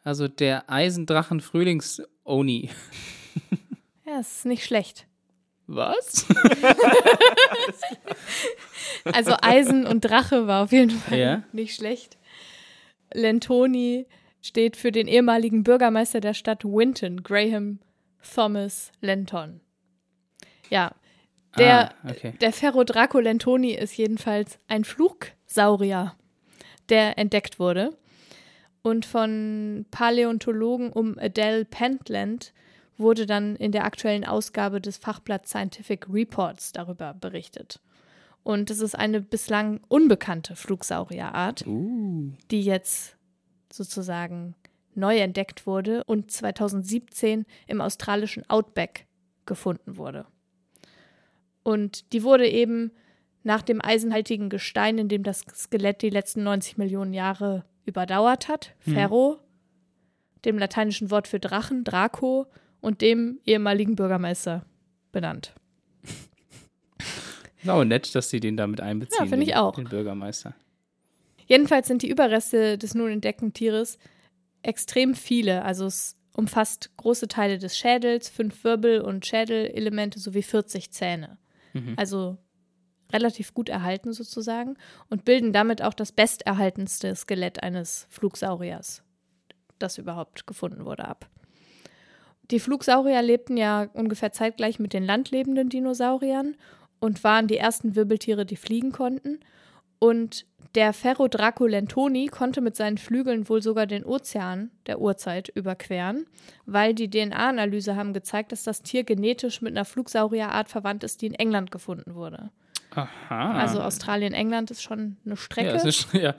[0.05, 2.71] Also der Eisendrachen-Frühlings-Oni.
[4.07, 5.07] Ja, es ist nicht schlecht.
[5.67, 6.27] Was?
[9.05, 11.43] Also Eisen und Drache war auf jeden Fall Ja.
[11.53, 12.19] nicht schlecht.
[13.13, 14.07] Lentoni
[14.43, 17.79] steht für den ehemaligen Bürgermeister der Stadt Winton, Graham
[18.33, 19.61] Thomas Lenton.
[20.71, 20.93] Ja,
[21.59, 22.35] der, ah, okay.
[22.41, 26.15] der Ferro Draco Lentoni ist jedenfalls ein Flugsaurier,
[26.89, 27.97] der entdeckt wurde.
[28.83, 32.53] Und von Paläontologen um Adele Pentland
[32.97, 37.81] wurde dann in der aktuellen Ausgabe des Fachblatts Scientific Reports darüber berichtet.
[38.43, 42.33] Und es ist eine bislang unbekannte Flugsaurierart, Uh.
[42.51, 43.17] die jetzt
[43.73, 44.55] sozusagen
[44.97, 49.07] neu entdeckt wurde und 2017 im australischen Outback
[49.47, 50.27] gefunden wurde.
[51.63, 52.93] Und die wurde eben
[53.43, 58.75] nach dem eisenhaltigen Gestein, in dem das Skelett die letzten 90 Millionen Jahre überdauert hat,
[58.81, 58.95] Hm.
[58.95, 59.39] Ferro,
[60.45, 62.47] dem lateinischen Wort für Drachen, Draco,
[62.81, 64.67] und dem ehemaligen Bürgermeister
[65.11, 65.55] benannt.
[67.67, 69.25] Auch nett, dass sie den damit einbeziehen.
[69.25, 69.75] Ja, finde ich auch.
[69.75, 70.55] Den Bürgermeister.
[71.47, 73.99] Jedenfalls sind die Überreste des nun entdeckten Tieres
[74.65, 75.65] extrem viele.
[75.65, 81.39] Also es umfasst große Teile des Schädels, fünf Wirbel- und Schädelelemente sowie 40 Zähne.
[81.73, 81.95] Mhm.
[81.97, 82.39] Also
[83.13, 84.77] relativ gut erhalten sozusagen
[85.09, 89.03] und bilden damit auch das besterhaltenste Skelett eines Flugsauriers,
[89.79, 91.29] das überhaupt gefunden wurde, ab.
[92.51, 96.57] Die Flugsaurier lebten ja ungefähr zeitgleich mit den landlebenden Dinosauriern
[97.01, 99.41] und waren die ersten Wirbeltiere, die fliegen konnten.
[99.99, 105.49] Und der Ferro Draco Lentoni konnte mit seinen Flügeln wohl sogar den Ozean der Urzeit
[105.49, 106.27] überqueren,
[106.67, 111.27] weil die DNA-Analyse haben gezeigt, dass das Tier genetisch mit einer Flugsaurierart verwandt ist, die
[111.27, 112.51] in England gefunden wurde.
[112.91, 113.53] Aha.
[113.53, 115.77] Also Australien, England ist schon eine Strecke.
[115.77, 116.35] Ja, ist, ja.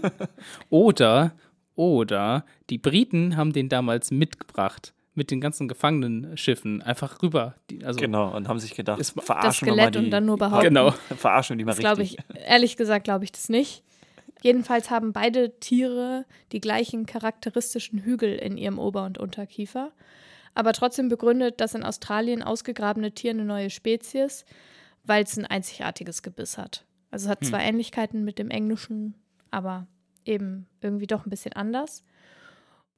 [0.70, 1.32] oder,
[1.74, 4.93] oder die Briten haben den damals mitgebracht.
[5.16, 7.54] Mit den ganzen Gefangenenschiffen einfach rüber.
[7.70, 10.10] Die, also, Genau, und haben sich gedacht, Ist- das verarschen wir Skelett mal die, und
[10.10, 10.64] dann nur behaupten.
[10.68, 10.90] Genau.
[11.16, 12.24] Verarschen wir die mal Das glaube richtig.
[12.34, 13.82] ich, ehrlich gesagt, glaube ich das nicht.
[14.42, 19.92] Jedenfalls haben beide Tiere die gleichen charakteristischen Hügel in ihrem Ober- und Unterkiefer.
[20.54, 24.44] Aber trotzdem begründet das in Australien ausgegrabene Tier eine neue Spezies,
[25.04, 26.84] weil es ein einzigartiges Gebiss hat.
[27.10, 29.14] Also es hat zwar Ähnlichkeiten mit dem Englischen,
[29.50, 29.86] aber
[30.24, 32.02] eben irgendwie doch ein bisschen anders.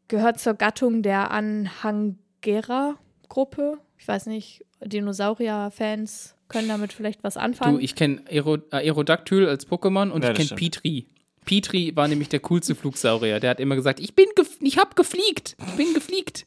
[0.09, 3.79] Gehört zur Gattung der Anhangera-Gruppe.
[3.99, 7.79] Ich weiß nicht, Dinosaurier-Fans können damit vielleicht was anfangen.
[7.79, 10.51] Du, ich kenne Aero, äh, Aerodactyl als Pokémon und Ja, ich kenne.
[10.59, 11.07] Petri.
[11.45, 13.41] Petri war nämlich der coolste Flugsaurier.
[13.41, 15.57] Der hat immer gesagt, ich bin, gef ich hab gefliegt.
[15.67, 16.47] Ich bin gefliegt.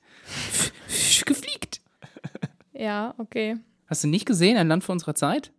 [1.26, 1.82] gefliegt.
[2.74, 3.58] Ja, okay.
[3.88, 5.52] Hast du nicht gesehen, ein Land vor unserer Zeit?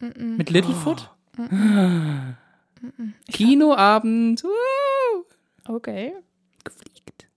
[0.00, 1.10] Mit Littlefoot?
[3.30, 4.42] Kinoabend.
[4.42, 5.24] Woo!
[5.68, 6.12] Okay.
[6.64, 7.28] Gefliegt.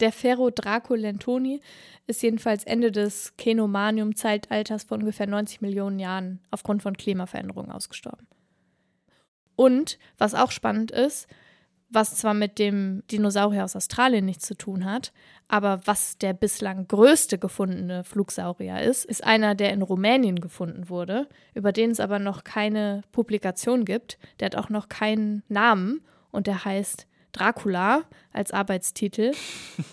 [0.00, 1.60] Der Ferro Draco Lentoni
[2.06, 8.26] ist jedenfalls Ende des Cenomanium-Zeitalters vor ungefähr 90 Millionen Jahren aufgrund von Klimaveränderungen ausgestorben.
[9.56, 11.26] Und was auch spannend ist,
[11.90, 15.12] was zwar mit dem Dinosaurier aus Australien nichts zu tun hat,
[15.48, 21.28] aber was der bislang größte gefundene Flugsaurier ist, ist einer, der in Rumänien gefunden wurde,
[21.54, 24.18] über den es aber noch keine Publikation gibt.
[24.38, 28.02] Der hat auch noch keinen Namen und der heißt Dracula
[28.32, 29.32] als Arbeitstitel.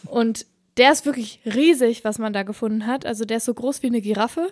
[0.05, 0.45] Und
[0.77, 3.05] der ist wirklich riesig, was man da gefunden hat.
[3.05, 4.51] Also der ist so groß wie eine Giraffe.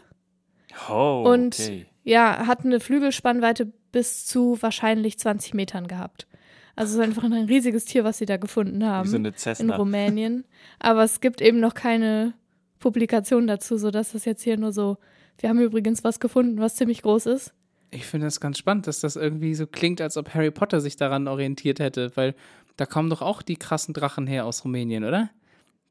[0.90, 1.86] Oh, Und okay.
[2.04, 6.28] ja, hat eine Flügelspannweite bis zu wahrscheinlich 20 Metern gehabt.
[6.76, 9.30] Also es ist einfach ein riesiges Tier, was sie da gefunden haben Wie so eine
[9.30, 9.76] in Cessna.
[9.76, 10.46] Rumänien.
[10.80, 12.34] Aber es gibt eben noch keine
[12.80, 14.98] Publikation dazu, sodass das jetzt hier nur so,
[15.38, 17.54] wir haben übrigens was gefunden, was ziemlich groß ist.
[17.92, 20.96] Ich finde das ganz spannend, dass das irgendwie so klingt, als ob Harry Potter sich
[20.96, 22.34] daran orientiert hätte, weil
[22.78, 25.30] da kommen doch auch die krassen Drachen her aus Rumänien, oder?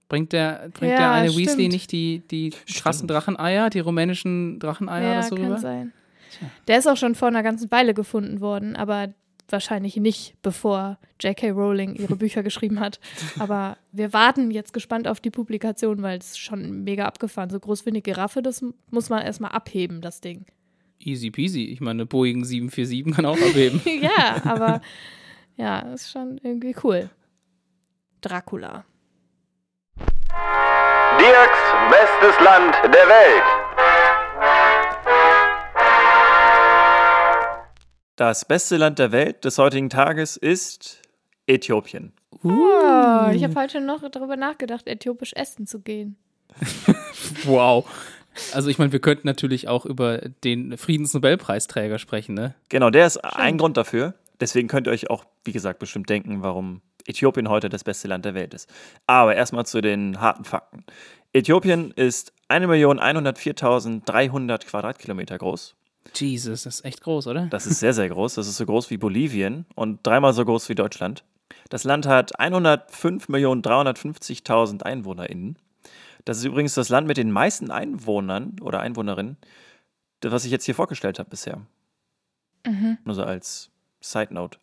[0.08, 1.46] Bringt der, bringt Ja, der eine stimmt.
[1.48, 5.58] Weasley nicht die, die krassen Dracheneier, die rumänischen Dracheneier ja, oder so kann rüber?
[5.58, 5.92] sein.
[6.68, 9.14] Der ist auch schon vor einer ganzen Weile gefunden worden, aber
[9.48, 11.50] wahrscheinlich nicht, bevor J.K.
[11.50, 13.00] Rowling ihre Bücher geschrieben hat.
[13.38, 17.50] Aber wir warten jetzt gespannt auf die Publikation, weil es schon mega abgefahren.
[17.50, 20.46] So groß wie eine Giraffe, das muss man erstmal abheben, das Ding.
[20.98, 21.64] Easy peasy.
[21.64, 23.80] Ich meine, Boeing 747 kann auch abheben.
[24.02, 24.80] ja, aber
[25.57, 27.11] ja, ist schon irgendwie cool.
[28.20, 28.84] Dracula.
[31.18, 31.59] Dirks
[31.90, 33.42] bestes Land der Welt.
[38.16, 41.03] Das beste Land der Welt des heutigen Tages ist
[41.46, 42.12] Äthiopien.
[42.44, 46.16] Oh, ich habe heute noch darüber nachgedacht, äthiopisch essen zu gehen.
[47.44, 47.84] wow.
[48.53, 52.55] Also ich meine, wir könnten natürlich auch über den Friedensnobelpreisträger sprechen, ne?
[52.68, 53.36] Genau, der ist Stimmt.
[53.36, 54.14] ein Grund dafür.
[54.43, 58.24] Deswegen könnt ihr euch auch, wie gesagt, bestimmt denken, warum Äthiopien heute das beste Land
[58.24, 58.68] der Welt ist.
[59.07, 60.84] Aber erstmal zu den harten Fakten.
[61.32, 65.76] Äthiopien ist 1.104.300 Quadratkilometer groß.
[66.12, 67.47] Jesus, das ist echt groß, oder?
[67.47, 68.34] Das ist sehr, sehr groß.
[68.34, 71.22] Das ist so groß wie Bolivien und dreimal so groß wie Deutschland.
[71.68, 75.57] Das Land hat 105.350.000 EinwohnerInnen.
[76.24, 79.36] Das ist übrigens das Land mit den meisten Einwohnern oder Einwohnerinnen,
[80.20, 81.61] was ich jetzt hier vorgestellt habe bisher.
[82.66, 82.99] Mhm.
[83.05, 83.71] Nur so als
[84.03, 84.59] Side Note.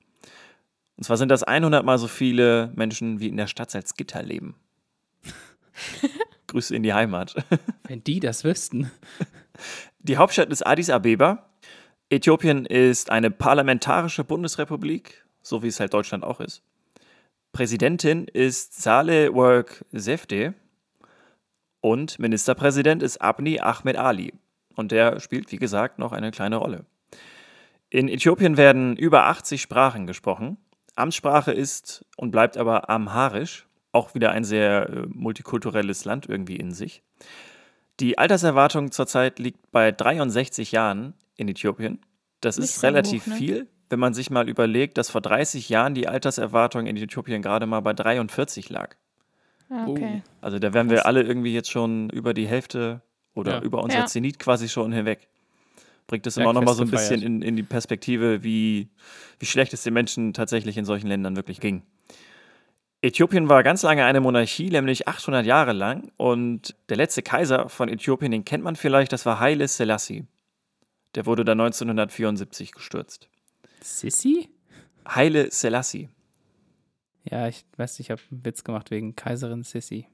[0.98, 4.56] Und zwar sind das 100 mal so viele Menschen, wie in der Stadt Salzgitter leben.
[6.48, 7.36] Grüße in die Heimat.
[7.88, 8.92] Wenn die das wüssten.
[10.00, 11.50] Die Hauptstadt ist Addis Abeba.
[12.10, 16.64] Äthiopien ist eine parlamentarische Bundesrepublik, so wie es halt Deutschland auch ist.
[17.52, 20.54] Präsidentin ist Saleh Work Sefde
[21.82, 24.34] und Ministerpräsident ist Abni Ahmed Ali.
[24.76, 26.86] Und der spielt, wie gesagt, noch eine kleine Rolle.
[27.90, 30.58] In Äthiopien werden über 80 Sprachen gesprochen.
[30.96, 36.72] Amtssprache ist und bleibt aber Amharisch, auch wieder ein sehr äh, multikulturelles Land irgendwie in
[36.72, 37.02] sich.
[38.00, 42.00] Die Alterserwartung zurzeit liegt bei 63 Jahren in Äthiopien.
[42.42, 43.36] Das Nicht ist relativ hoch, ne?
[43.36, 47.66] viel, wenn man sich mal überlegt, dass vor 30 Jahren die Alterserwartung in Äthiopien gerade
[47.66, 48.96] mal bei 43 lag.
[49.70, 50.24] Ah, okay.
[50.42, 53.02] Also da wären wir alle irgendwie jetzt schon über die Hälfte
[53.34, 53.62] oder ja.
[53.62, 54.06] über unser ja.
[54.06, 55.28] Zenit quasi schon hinweg.
[56.10, 58.90] Bringt das immer noch mal so ein bisschen in, in die Perspektive, wie,
[59.38, 61.84] wie schlecht es den Menschen tatsächlich in solchen Ländern wirklich ging.
[63.04, 66.12] Äthiopien war ganz lange eine Monarchie, nämlich 800 Jahre lang.
[66.18, 70.26] Und der letzte Kaiser von Äthiopien, den kennt man vielleicht, das war Haile Selassie.
[71.14, 73.30] Der wurde da 1974 gestürzt.
[73.80, 74.50] Sissi?
[75.08, 76.10] Haile Selassie.
[77.24, 80.08] Ja, ich weiß nicht, ich habe einen Witz gemacht wegen Kaiserin Sissi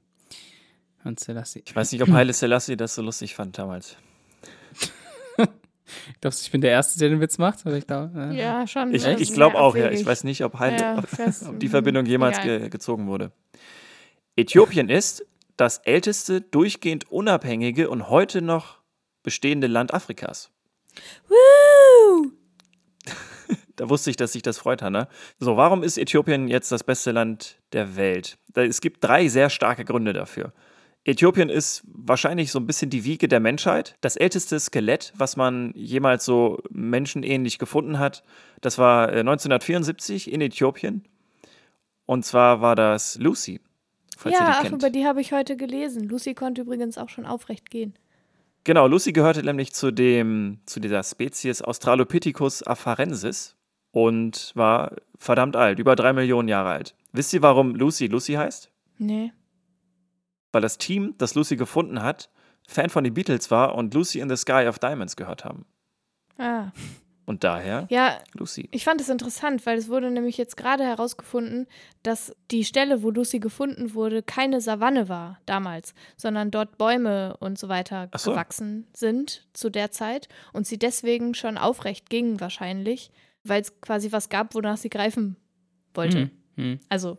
[1.04, 1.62] und Selassie.
[1.64, 3.96] Ich weiß nicht, ob Haile Selassie das so lustig fand damals.
[6.20, 7.64] Glaubst du, ich bin der Erste, der den Witz macht?
[7.66, 8.32] Ich glaub, äh.
[8.34, 8.94] Ja, schon.
[8.94, 9.90] Ich, ich glaube auch, ja.
[9.90, 13.32] Ich weiß nicht, ob, Heil, ja, ob die Verbindung jemals ge gezogen wurde.
[14.36, 15.24] Äthiopien ist
[15.56, 18.78] das älteste durchgehend unabhängige und heute noch
[19.22, 20.50] bestehende Land Afrikas.
[21.28, 22.32] Woo!
[23.76, 25.08] da wusste ich, dass sich das freut, Hanna.
[25.38, 28.38] So, warum ist Äthiopien jetzt das beste Land der Welt?
[28.54, 30.52] Es gibt drei sehr starke Gründe dafür.
[31.06, 33.96] Äthiopien ist wahrscheinlich so ein bisschen die Wiege der Menschheit.
[34.00, 38.24] Das älteste Skelett, was man jemals so menschenähnlich gefunden hat,
[38.60, 41.04] das war 1974 äh, in Äthiopien.
[42.06, 43.60] Und zwar war das Lucy.
[44.16, 46.08] Falls ja, ach, über die habe ich heute gelesen.
[46.08, 47.94] Lucy konnte übrigens auch schon aufrecht gehen.
[48.64, 53.54] Genau, Lucy gehörte nämlich zu, dem, zu dieser Spezies Australopithecus afarensis
[53.92, 56.96] und war verdammt alt, über drei Millionen Jahre alt.
[57.12, 58.72] Wisst ihr, warum Lucy Lucy heißt?
[58.98, 59.30] Nee
[60.52, 62.30] weil das Team, das Lucy gefunden hat,
[62.66, 65.66] Fan von den Beatles war und Lucy in the Sky of Diamonds gehört haben.
[66.38, 66.72] Ah.
[67.26, 68.68] Und daher ja, Lucy.
[68.70, 71.66] Ich fand es interessant, weil es wurde nämlich jetzt gerade herausgefunden,
[72.04, 77.58] dass die Stelle, wo Lucy gefunden wurde, keine Savanne war damals, sondern dort Bäume und
[77.58, 78.30] so weiter so.
[78.30, 83.10] gewachsen sind zu der Zeit und sie deswegen schon aufrecht ging wahrscheinlich,
[83.42, 85.36] weil es quasi was gab, wonach sie greifen
[85.94, 86.18] wollte.
[86.18, 86.80] Hm, hm.
[86.88, 87.18] Also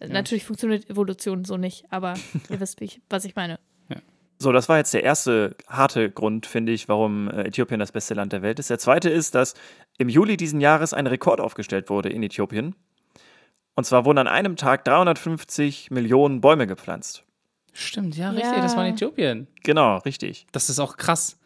[0.00, 0.08] ja.
[0.08, 2.14] Natürlich funktioniert Evolution so nicht, aber
[2.50, 3.58] ihr wisst, ich, was ich meine.
[3.88, 3.96] Ja.
[4.38, 8.14] So, das war jetzt der erste harte Grund, finde ich, warum äh, Äthiopien das beste
[8.14, 8.70] Land der Welt ist.
[8.70, 9.54] Der zweite ist, dass
[9.98, 12.74] im Juli diesen Jahres ein Rekord aufgestellt wurde in Äthiopien.
[13.76, 17.24] Und zwar wurden an einem Tag 350 Millionen Bäume gepflanzt.
[17.72, 18.62] Stimmt, ja, richtig, ja.
[18.62, 19.48] das war in Äthiopien.
[19.64, 20.46] Genau, richtig.
[20.52, 21.38] Das ist auch krass.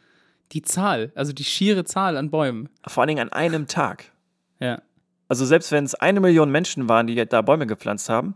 [0.52, 2.68] Die Zahl, also die schiere Zahl an Bäumen.
[2.86, 4.12] Vor allen Dingen an einem Tag.
[4.60, 4.82] Ja.
[5.28, 8.34] Also selbst wenn es eine Million Menschen waren, die da Bäume gepflanzt haben,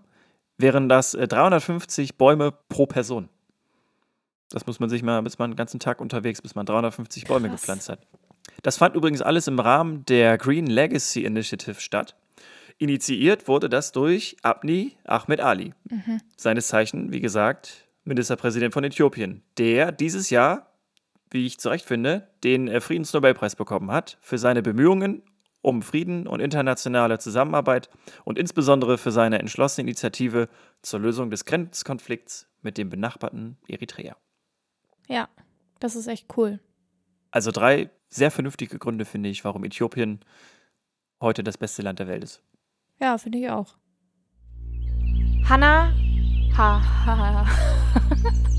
[0.59, 3.29] wären das 350 äh, Bäume pro Person.
[4.51, 7.49] Das muss man sich mal, bis man den ganzen Tag unterwegs, bis man 350 Bäume
[7.49, 7.61] Krass.
[7.61, 8.07] gepflanzt hat.
[8.63, 12.15] Das fand übrigens alles im Rahmen der Green Legacy Initiative statt.
[12.79, 16.21] Initiiert wurde das durch Abni Ahmed Ali, mhm.
[16.37, 20.73] seines Zeichen, wie gesagt, Ministerpräsident von Äthiopien, der dieses Jahr,
[21.31, 25.23] wie ich zu Recht finde, den äh, Friedensnobelpreis bekommen hat für seine Bemühungen
[25.63, 27.89] um Frieden und internationale Zusammenarbeit
[28.25, 30.49] und insbesondere für seine entschlossene Initiative
[30.83, 34.17] zur Lösung des Grenzkonflikts mit dem benachbarten Eritrea.
[35.09, 35.29] Ja,
[35.81, 36.61] das ist echt cool.
[37.31, 40.21] Also drei sehr vernünftige Gründe, finde ich, warum Äthiopien
[41.21, 42.43] heute das beste Land der Welt ist.
[43.01, 43.77] Ja, finde ich auch.
[45.49, 45.93] Hanna.
[46.57, 47.47] Ha, ha, ha.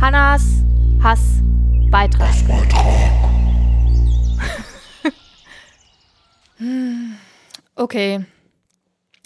[0.00, 0.64] Hannas
[1.02, 1.42] Hass
[1.90, 2.30] Beitrag.
[6.60, 7.16] Hm,
[7.74, 8.24] okay.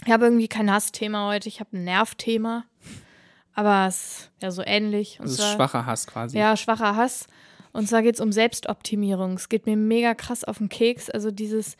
[0.06, 2.64] Ich habe irgendwie kein Hassthema heute, ich habe ein Nervthema.
[3.54, 5.18] Aber es ist ja so ähnlich.
[5.20, 6.36] Und Das ist zwar- schwacher Hass quasi.
[6.38, 7.26] ja, schwacher Hass.
[7.72, 9.34] Und zwar geht es um Selbstoptimierung.
[9.34, 11.08] Es geht mir mega krass auf den Keks.
[11.10, 11.76] Also dieses,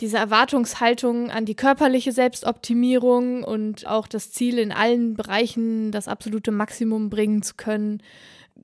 [0.00, 6.50] diese Erwartungshaltung an die körperliche Selbstoptimierung und auch das Ziel, in allen Bereichen das absolute
[6.52, 8.02] Maximum bringen zu können.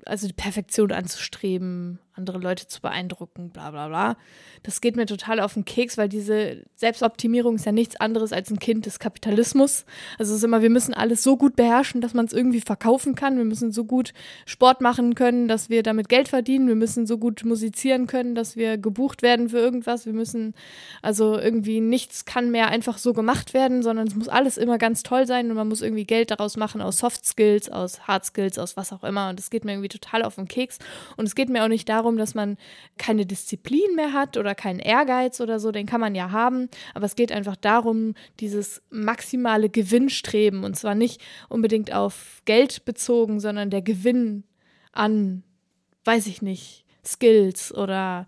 [0.07, 4.17] Also die Perfektion anzustreben, andere Leute zu beeindrucken, bla bla bla.
[4.63, 8.51] Das geht mir total auf den Keks, weil diese Selbstoptimierung ist ja nichts anderes als
[8.51, 9.85] ein Kind des Kapitalismus.
[10.19, 13.15] Also es ist immer, wir müssen alles so gut beherrschen, dass man es irgendwie verkaufen
[13.15, 13.39] kann.
[13.39, 14.13] Wir müssen so gut
[14.45, 16.69] Sport machen können, dass wir damit Geld verdienen.
[16.69, 20.07] Wir müssen so gut musizieren können, dass wir gebucht werden für irgendwas.
[20.07, 20.55] Wir müssen,
[21.01, 25.03] also irgendwie nichts kann mehr einfach so gemacht werden, sondern es muss alles immer ganz
[25.03, 28.59] toll sein und man muss irgendwie Geld daraus machen aus Soft Skills, aus Hard Skills,
[28.59, 29.31] aus was auch immer.
[29.31, 30.79] Und das geht mir irgendwie total auf den Keks.
[31.17, 32.57] Und es geht mir auch nicht darum, dass man
[32.99, 36.69] keine Disziplin mehr hat oder keinen Ehrgeiz oder so, den kann man ja haben.
[36.95, 43.41] Aber es geht einfach darum, dieses maximale Gewinnstreben und zwar nicht unbedingt auf Geld bezogen,
[43.41, 44.45] sondern der Gewinn
[44.93, 45.43] an,
[46.05, 48.27] weiß ich nicht, Skills oder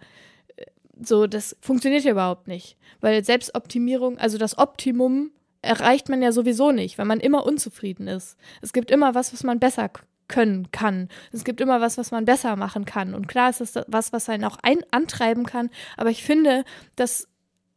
[0.57, 0.65] äh,
[1.01, 2.77] so, das funktioniert ja überhaupt nicht.
[3.01, 5.31] Weil Selbstoptimierung, also das Optimum
[5.63, 8.37] erreicht man ja sowieso nicht, weil man immer unzufrieden ist.
[8.61, 9.89] Es gibt immer was, was man besser
[10.29, 11.09] können kann.
[11.33, 13.15] Es gibt immer was, was man besser machen kann.
[13.15, 15.71] Und klar ist das was, was einen auch ein antreiben kann.
[15.97, 16.65] Aber ich finde,
[16.97, 17.29] das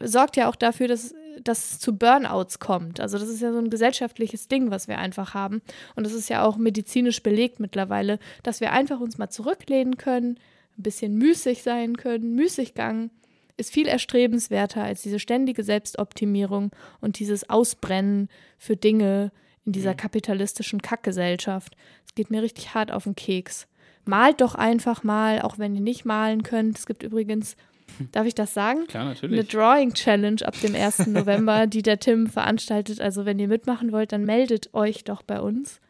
[0.01, 2.99] sorgt ja auch dafür, dass, dass es zu Burnouts kommt.
[2.99, 5.61] Also das ist ja so ein gesellschaftliches Ding, was wir einfach haben.
[5.95, 10.39] Und das ist ja auch medizinisch belegt mittlerweile, dass wir einfach uns mal zurücklehnen können,
[10.77, 12.35] ein bisschen müßig sein können.
[12.35, 13.09] Müßiggang
[13.57, 16.71] ist viel erstrebenswerter als diese ständige Selbstoptimierung
[17.01, 18.29] und dieses Ausbrennen
[18.59, 19.31] für Dinge
[19.67, 21.75] in dieser kapitalistischen Kackgesellschaft.
[22.07, 23.67] Es geht mir richtig hart auf den Keks.
[24.05, 26.79] Malt doch einfach mal, auch wenn ihr nicht malen könnt.
[26.79, 27.57] Es gibt übrigens,
[28.13, 28.87] darf ich das sagen?
[28.87, 29.47] Klar, Eine natürlich.
[29.49, 31.07] Drawing Challenge ab dem 1.
[31.07, 33.01] November, die der Tim veranstaltet.
[33.01, 35.81] Also wenn ihr mitmachen wollt, dann meldet euch doch bei uns.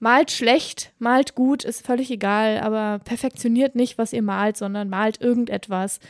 [0.00, 5.20] Malt schlecht, malt gut, ist völlig egal, aber perfektioniert nicht, was ihr malt, sondern malt
[5.20, 6.00] irgendetwas.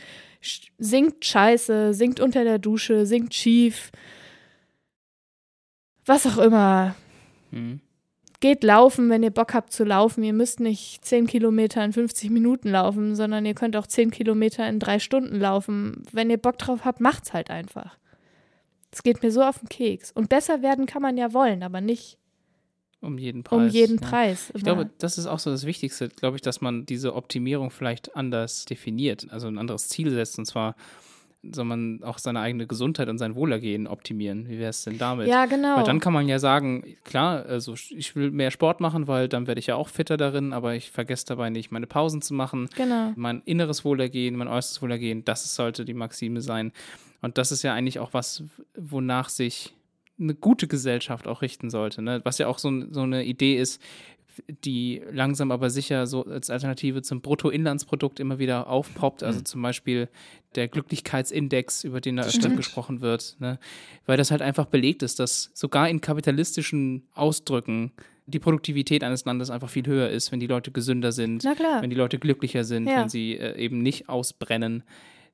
[0.77, 3.91] Singt scheiße, singt unter der Dusche, singt schief.
[6.05, 6.95] Was auch immer.
[7.51, 7.79] Hm.
[8.39, 10.23] Geht laufen, wenn ihr Bock habt zu laufen.
[10.23, 14.67] Ihr müsst nicht 10 Kilometer in 50 Minuten laufen, sondern ihr könnt auch 10 Kilometer
[14.67, 16.03] in drei Stunden laufen.
[16.11, 17.97] Wenn ihr Bock drauf habt, macht's halt einfach.
[18.91, 20.11] Es geht mir so auf den Keks.
[20.11, 22.17] Und besser werden kann man ja wollen, aber nicht
[23.01, 23.57] Um jeden Preis.
[23.57, 24.07] um jeden ja.
[24.07, 24.51] Preis.
[24.53, 28.15] Ich glaube, das ist auch so das Wichtigste, glaube ich, dass man diese Optimierung vielleicht
[28.15, 30.37] anders definiert, also ein anderes Ziel setzt.
[30.37, 30.75] Und zwar
[31.53, 34.47] soll man auch seine eigene Gesundheit und sein Wohlergehen optimieren.
[34.47, 35.27] Wie wäre es denn damit?
[35.27, 35.77] ja, genau.
[35.77, 39.47] Weil dann kann man ja sagen, klar, also ich will mehr Sport machen, weil dann
[39.47, 42.69] werde ich ja auch fitter darin, aber ich vergesse dabei nicht, meine Pausen zu machen.
[42.75, 43.13] genau.
[43.15, 46.71] Mein inneres Wohlergehen, mein äußeres Wohlergehen, das sollte die Maxime sein.
[47.21, 48.43] Und das ist ja eigentlich auch was,
[48.75, 49.73] wonach sich
[50.19, 52.01] eine gute Gesellschaft auch richten sollte.
[52.01, 52.21] Ne?
[52.23, 53.81] Was ja auch so, so eine Idee ist,
[54.63, 59.23] die langsam aber sicher so als Alternative zum Bruttoinlandsprodukt immer wieder aufpoppt.
[59.23, 60.09] Also zum Beispiel
[60.55, 63.35] der Glücklichkeitsindex, über den da öfter gesprochen wird.
[63.39, 63.59] Ne?
[64.05, 67.91] Weil das halt einfach belegt ist, dass sogar in kapitalistischen Ausdrücken
[68.27, 71.95] die Produktivität eines Landes einfach viel höher ist, wenn die Leute gesünder sind, wenn die
[71.95, 73.01] Leute glücklicher sind, Ja.
[73.01, 74.83] wenn sie äh, eben nicht ausbrennen.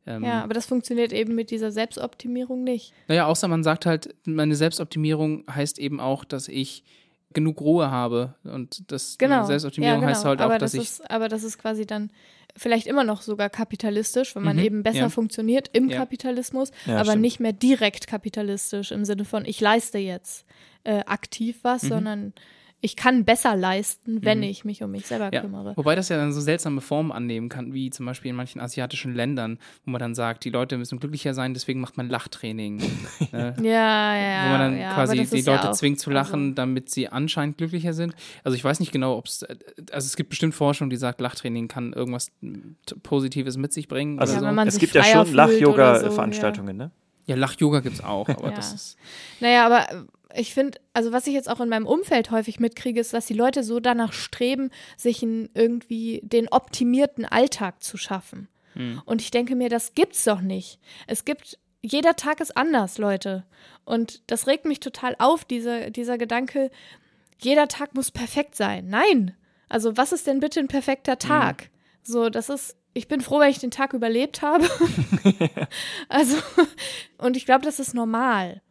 [0.06, 2.91] Ähm, Ja, aber das funktioniert eben mit dieser Selbstoptimierung nicht.
[3.08, 6.84] Naja, außer man sagt halt, meine Selbstoptimierung heißt eben auch, dass ich
[7.34, 8.36] genug Ruhe habe.
[8.44, 9.46] Und das Genau.
[9.46, 10.10] Selbstoptimierung ja, genau.
[10.12, 10.90] heißt halt aber auch, dass das ich.
[10.90, 12.12] Ist, aber das ist quasi dann
[12.58, 15.10] vielleicht immer noch sogar kapitalistisch, wenn man Mhm, eben besser ja.
[15.10, 15.98] funktioniert im Ja.
[16.00, 17.22] Kapitalismus, Ja, aber stimmt.
[17.22, 20.46] nicht mehr direkt kapitalistisch im Sinne von, ich leiste jetzt
[20.84, 21.88] äh, aktiv was, Mhm.
[21.88, 22.34] sondern
[22.84, 24.44] ich kann besser leisten, wenn Mhm.
[24.46, 25.74] ich mich um mich selber Ja, kümmere.
[25.78, 29.14] wobei das ja dann so seltsame Formen annehmen kann, wie zum Beispiel in manchen asiatischen
[29.14, 32.78] Ländern, wo man dann sagt, die Leute müssen glücklicher sein, deswegen macht man Lachtraining.
[33.32, 33.56] ne?
[33.62, 36.56] Ja, ja, wo man dann ja, quasi die ja Leute auch- zwingt zu lachen, also-
[36.56, 38.16] damit sie anscheinend glücklicher sind.
[38.44, 39.44] Also ich weiß nicht genau, ob es,
[39.92, 42.32] also es gibt bestimmt Forschung, die sagt, Lachtraining kann irgendwas
[43.04, 44.20] Positives mit sich bringen.
[44.20, 44.46] Also Ja, so.
[44.52, 46.92] man es sich gibt ja schon oder so, Lach-Yoga-Veranstaltungen, ne?
[47.28, 48.56] ja, Lach-Yoga gibt es auch, aber Ja.
[48.56, 48.98] das ist,
[49.40, 50.04] Naja, aber äh,
[50.36, 53.34] ich finde, also was ich jetzt auch in meinem Umfeld häufig mitkriege, ist, dass die
[53.34, 58.48] Leute so danach streben, sich einen, irgendwie den optimierten Alltag zu schaffen.
[59.06, 60.80] Und ich denke mir, das gibt's doch nicht.
[61.08, 63.46] Es gibt, jeder Tag ist anders, Leute.
[63.84, 66.72] Und das regt mich total auf, dieser, dieser Gedanke,
[67.40, 68.88] jeder Tag muss perfekt sein.
[68.88, 69.36] Nein.
[69.68, 71.70] Also, was ist denn bitte ein perfekter Tag?
[72.04, 74.70] So, das ist, ich bin froh, weil ich den Tag überlebt habe.
[76.10, 76.38] also,
[77.18, 78.62] und ich glaube, das ist normal.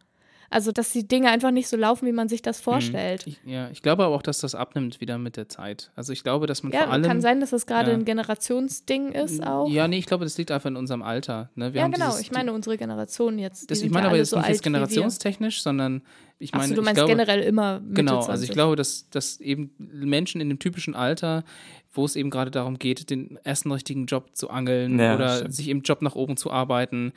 [0.52, 3.24] Also, dass die Dinge einfach nicht so laufen, wie man sich das vorstellt.
[3.26, 5.92] Ich, ja, ich glaube aber auch, dass das abnimmt wieder mit der Zeit.
[5.94, 7.02] Also ich glaube, dass man Ja, vor allem.
[7.04, 7.96] kann sein, dass das gerade ja.
[7.96, 9.68] ein Generationsding ist auch.
[9.70, 11.50] Ja, nee, ich glaube, das liegt einfach in unserem Alter.
[11.54, 11.72] Ne?
[11.72, 12.06] Wir Ja, haben genau.
[12.06, 13.70] Dieses, ich meine unsere Generation jetzt.
[13.70, 16.02] Das, ich meine ja aber jetzt so nicht jetzt generationstechnisch, sondern
[16.38, 18.30] ich meine, Achso, du ich meinst glaube, generell immer Mitte Genau, 20.
[18.30, 21.44] also ich glaube, dass, dass eben Menschen in dem typischen Alter,
[21.92, 25.54] wo es eben gerade darum geht, den ersten richtigen Job zu angeln Ja, oder stimmt.
[25.54, 27.12] sich im Job nach oben zu arbeiten,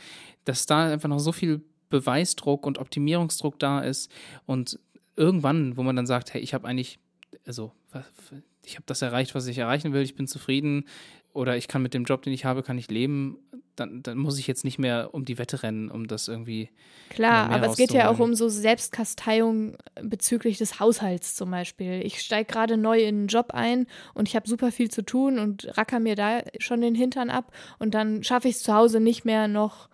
[0.45, 1.61] dass da einfach noch so viel
[1.93, 4.11] Beweisdruck und Optimierungsdruck da ist
[4.47, 4.79] und
[5.15, 6.97] irgendwann, wo man dann sagt, hey, ich habe eigentlich,
[7.45, 7.71] also
[8.65, 10.85] ich habe das erreicht, was ich erreichen will, ich bin zufrieden
[11.33, 13.37] oder ich kann mit dem Job, den ich habe, kann ich leben,
[13.75, 16.69] dann, dann muss ich jetzt nicht mehr um die Wette rennen, um das irgendwie
[17.09, 22.01] Klar, aber es geht ja auch um so Selbstkasteiung bezüglich des Haushalts zum Beispiel.
[22.03, 23.85] Ich steige gerade neu in einen Job ein
[24.15, 27.51] und ich habe super viel zu tun und racker mir da schon den Hintern ab
[27.77, 29.89] und dann schaffe ich es zu Hause nicht mehr noch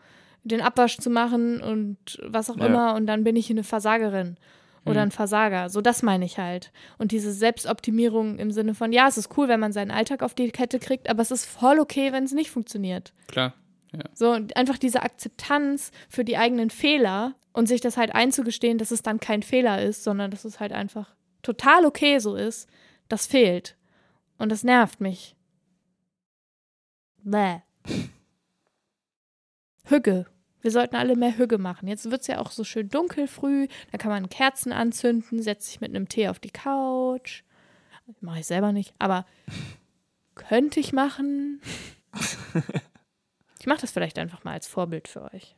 [0.49, 2.65] den Abwasch zu machen und was auch Ja.
[2.65, 4.37] immer und dann bin ich eine Versagerin
[4.85, 5.69] oder ein Versager.
[5.69, 6.71] So, das meine ich halt.
[6.97, 10.33] Und diese Selbstoptimierung im Sinne von, ja, es ist cool, wenn man seinen Alltag auf
[10.33, 13.13] die Kette kriegt, aber es ist voll okay, wenn es nicht funktioniert.
[13.27, 13.53] klar.
[14.13, 18.91] So, und einfach diese Akzeptanz für die eigenen Fehler und sich das halt einzugestehen, dass
[18.91, 22.69] es dann kein Fehler ist, sondern dass es halt einfach total okay so ist,
[23.07, 23.75] das fehlt.
[24.37, 25.35] Und das nervt mich.
[27.23, 27.61] Bäh.
[29.85, 30.25] Hügge.
[30.61, 31.87] Wir sollten alle mehr Hügge machen.
[31.87, 33.67] Jetzt wird es ja auch so schön dunkel früh.
[33.91, 37.43] Da kann man Kerzen anzünden, setzt sich mit einem Tee auf die Couch.
[38.21, 39.25] Mache ich selber nicht, aber
[40.35, 41.61] könnte ich machen.
[43.59, 45.55] Ich mache das vielleicht einfach mal als Vorbild für euch.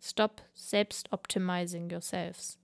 [0.00, 2.58] Stop selbst optimizing yourselves.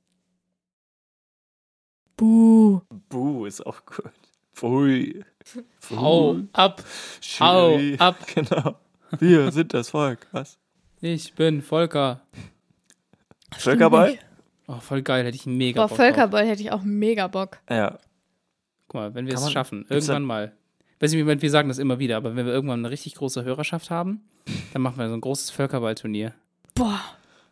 [2.17, 2.81] Buh.
[3.09, 4.13] Buh, ist auch gut.
[4.53, 5.25] Pfui.
[5.81, 5.97] Pfui.
[5.97, 6.85] Hau ab,
[7.41, 7.97] hau Schiri.
[7.99, 8.17] ab.
[8.35, 8.77] Genau.
[9.19, 10.27] Wir sind das Volk.
[10.33, 10.59] Was?
[11.01, 12.21] Ich bin Volker.
[13.57, 14.19] Völkerball?
[14.67, 16.07] Oh, voll geil, hätte ich mega Boah, Bock drauf.
[16.07, 17.59] Völkerball hätte ich auch mega Bock.
[17.69, 17.99] Ja.
[18.89, 20.53] Guck mal, wenn wir Kann es man- schaffen, irgendwann mal.
[21.01, 23.91] Weiß nicht, wir sagen das immer wieder, aber wenn wir irgendwann eine richtig große Hörerschaft
[23.91, 24.23] haben,
[24.73, 26.33] dann machen wir so ein großes Völkerballturnier.
[26.75, 27.01] Boah.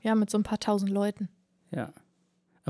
[0.02, 1.28] Ja, mit so ein paar tausend Leuten.
[1.72, 1.92] Ja.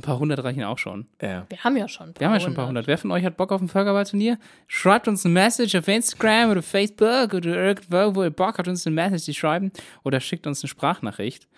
[0.01, 1.07] Ein paar hundert reichen auch schon.
[1.20, 1.44] Ja.
[1.51, 2.86] Wir haben ja schon ein paar Wir haben ja schon ein paar hundert.
[2.86, 4.38] Wer von euch hat Bock auf ein Völkerballturnier?
[4.66, 8.86] Schreibt uns eine Message auf Instagram oder Facebook oder irgendwo, wo ihr Bock habt, uns
[8.86, 9.72] eine Message zu schreiben.
[10.03, 11.48] Oder schickt uns eine Sprachnachricht.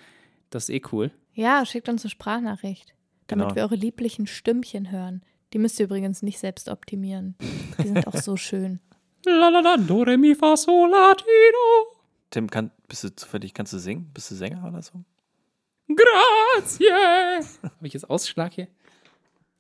[0.50, 1.12] Das ist eh cool.
[1.34, 2.94] Ja, schickt uns eine Sprachnachricht,
[3.28, 3.54] damit Genau.
[3.54, 5.22] wir eure lieblichen Stimmchen hören.
[5.52, 7.36] Die müsst ihr übrigens nicht selbst optimieren.
[7.78, 8.80] Die sind auch so schön.
[9.24, 11.92] La la la, do re mi fa sol latino.
[12.30, 14.10] Tim, kann, bist du zufällig, kannst du singen?
[14.12, 15.04] Bist du Sänger oder so?
[15.96, 16.90] Grazie.
[17.62, 18.68] Habe ich jetzt Ausschlag hier?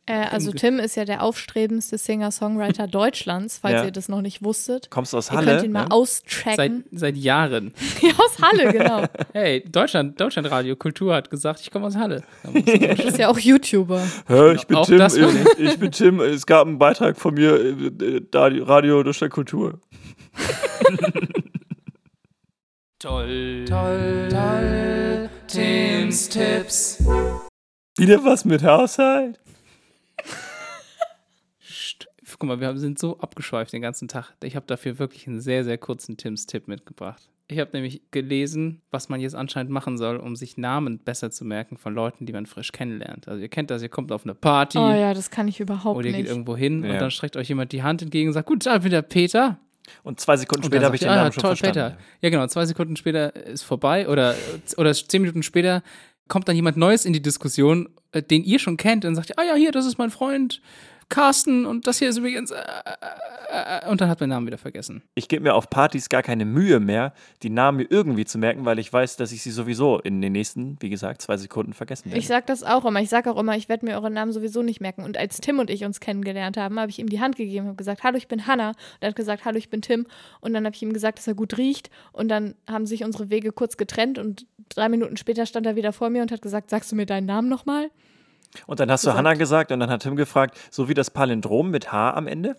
[0.04, 3.84] Äh, also Tim ist ja der aufstrebendste Singer-Songwriter Deutschlands, falls Ja.
[3.84, 4.90] ihr das noch nicht wusstet.
[4.90, 5.52] Kommst du aus Ihr Halle?
[5.52, 5.88] könnt ihn mal ne?
[5.90, 6.84] Seit, auschecken.
[6.90, 7.72] seit Jahren.
[8.02, 9.04] Ja, aus Halle, genau.
[9.32, 12.24] Hey, Deutschland, Deutschlandradio Kultur hat gesagt, ich komme aus Halle.
[12.42, 14.02] Du bist ja auch YouTuber.
[14.26, 14.98] Hä, ich bin Auch Tim.
[14.98, 15.24] das Ich,
[15.58, 16.18] ich bin Tim.
[16.20, 17.70] Es gab einen Beitrag von mir, äh,
[18.16, 19.78] äh, Radio, Radio Deutschland Kultur.
[22.98, 25.30] Toll, toll, toll.
[25.52, 26.98] Tims Tipps.
[27.98, 29.38] Wieder was mit Haushalt?
[32.38, 34.32] Guck mal, wir sind so abgeschweift den ganzen Tag.
[34.42, 37.28] Ich habe dafür wirklich einen sehr, sehr kurzen Tims Tipp mitgebracht.
[37.48, 41.44] Ich habe nämlich gelesen, was man jetzt anscheinend machen soll, um sich Namen besser zu
[41.44, 43.28] merken von Leuten, die man frisch kennenlernt.
[43.28, 45.98] Also ihr kennt das, ihr kommt auf eine Party Oh ja, das kann ich überhaupt
[45.98, 46.30] oder ihr geht nicht.
[46.30, 46.92] irgendwo hin Ja.
[46.94, 49.02] und dann streckt euch jemand die Hand entgegen und sagt, guten Tag, ich bin der
[49.02, 49.58] Peter.
[50.02, 51.96] Und zwei Sekunden Und später habe ich den ihr, Namen ah, schon toll, verstanden.
[51.96, 51.98] Peter.
[52.20, 52.46] Ja, genau.
[52.46, 54.34] Zwei Sekunden später ist vorbei oder,
[54.76, 55.82] oder zehn Minuten später
[56.28, 59.42] kommt dann jemand Neues in die Diskussion, äh, den ihr schon kennt und sagt, ah
[59.42, 60.62] ja, hier, das ist mein Freund
[61.08, 64.58] Carsten und das hier ist übrigens, äh, äh, äh, und dann hat mein Namen wieder
[64.58, 65.02] vergessen.
[65.14, 68.64] Ich gebe mir auf Partys gar keine Mühe mehr, die Namen mir irgendwie zu merken,
[68.64, 72.06] weil ich weiß, dass ich sie sowieso in den nächsten, wie gesagt, zwei Sekunden vergessen
[72.06, 72.18] werde.
[72.18, 73.00] Ich sag das auch immer.
[73.00, 75.04] Ich sag auch immer, ich werde mir euren Namen sowieso nicht merken.
[75.04, 77.76] Und als Tim und ich uns kennengelernt haben, habe ich ihm die Hand gegeben und
[77.76, 78.68] gesagt, hallo, ich bin Hanna.
[78.68, 80.06] Und er hat gesagt, hallo, ich bin Tim.
[80.40, 81.90] Und dann habe ich ihm gesagt, dass er gut riecht.
[82.12, 85.92] Und dann haben sich unsere Wege kurz getrennt und drei Minuten später stand er wieder
[85.92, 87.90] vor mir und hat gesagt, sagst du mir deinen Namen nochmal?
[88.66, 89.18] Und dann hast du gesagt.
[89.18, 92.56] Hanna gesagt und dann hat Tim gefragt, so wie das Palindrom mit H am Ende?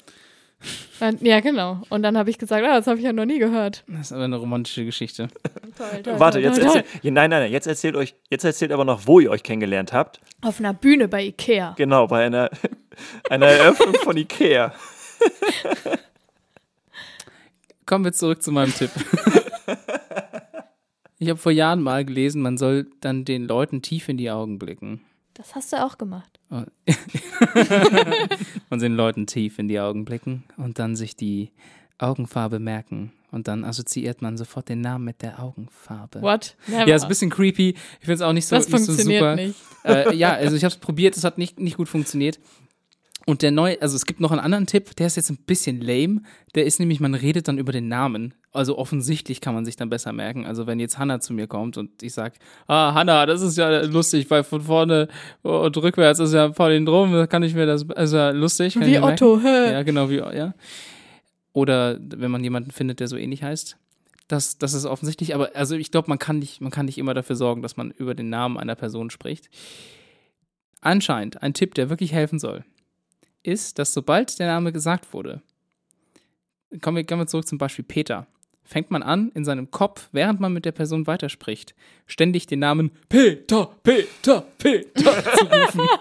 [1.19, 1.81] Ja, genau.
[1.89, 3.83] Und dann habe ich gesagt, ah, das habe ich ja noch nie gehört.
[3.87, 5.27] Das ist aber eine romantische Geschichte.
[5.77, 6.85] Toll, toll, Warte, toll, jetzt erzählt.
[7.03, 10.19] Nein, nein, nein, jetzt erzählt euch, jetzt erzählt aber noch, wo ihr euch kennengelernt habt.
[10.41, 11.73] Auf einer Bühne bei Ikea.
[11.77, 12.51] Genau, bei einer,
[13.29, 14.73] einer Eröffnung von Ikea.
[17.85, 18.91] kommen wir zurück zu meinem Tipp.
[21.17, 24.59] Ich habe vor Jahren mal gelesen, man soll dann den Leuten tief in die Augen
[24.59, 25.01] blicken.
[25.33, 26.39] Das hast du auch gemacht.
[26.49, 26.67] Man
[28.69, 31.51] soll den Leuten tief in die Augen blicken und dann sich die
[31.97, 33.11] Augenfarbe merken.
[33.31, 36.21] Und dann assoziiert man sofort den Namen mit der Augenfarbe.
[36.21, 36.55] What?
[36.67, 36.87] Never.
[36.87, 37.69] Ja, ist ein bisschen creepy.
[37.69, 39.35] Ich finde es auch nicht so, das nicht so funktioniert super.
[39.35, 39.59] nicht.
[39.83, 42.39] Äh, ja, also ich habe es probiert, es hat nicht, nicht gut funktioniert.
[43.25, 45.79] Und der neue, also es gibt noch einen anderen Tipp, der ist jetzt ein bisschen
[45.79, 46.23] lame.
[46.55, 48.33] Der ist nämlich, man redet dann über den Namen.
[48.51, 50.45] Also offensichtlich kann man sich dann besser merken.
[50.45, 52.35] Also wenn jetzt Hannah zu mir kommt und ich sage,
[52.67, 55.07] ah, Hannah, das ist ja lustig, weil von vorne
[55.41, 58.77] und rückwärts ist ja Palindrom, da kann ich mir das, ist ja lustig.
[58.79, 58.99] Wie.
[58.99, 59.39] Otto.
[59.41, 59.71] hä?
[59.71, 60.53] Ja, genau, wie, ja.
[61.53, 63.77] Oder wenn man jemanden findet, der so ähnlich heißt.
[64.27, 67.13] Das, das ist offensichtlich, aber also ich glaube, man kann nicht, man kann nicht immer
[67.13, 69.49] dafür sorgen, dass man über den Namen einer Person spricht.
[70.81, 72.65] Anscheinend, ein Tipp, der wirklich helfen soll,
[73.43, 75.41] ist, dass sobald der Name gesagt wurde,
[76.81, 78.25] kommen wir, kommen wir zurück zum Beispiel Peter,
[78.63, 81.75] fängt man an, in seinem Kopf, während man mit der Person weiterspricht,
[82.07, 85.81] ständig den Namen Peter, Peter, Peter zu rufen.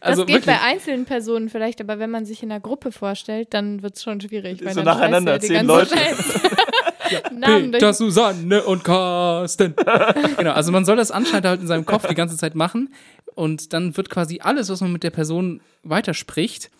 [0.00, 0.56] Das Also geht wirklich.
[0.56, 4.02] bei einzelnen Personen vielleicht, aber wenn man sich in einer Gruppe vorstellt, dann wird es
[4.02, 4.62] schon schwierig.
[4.62, 5.94] Weil So dann nacheinander, zehn Leute.
[7.10, 7.96] Zeit Namen Peter, durch.
[7.96, 9.74] Susanne und Carsten.
[10.36, 12.92] genau, also man soll das anscheinend halt in seinem Kopf die ganze Zeit machen
[13.34, 16.70] und dann wird quasi alles, was man mit der Person weiterspricht,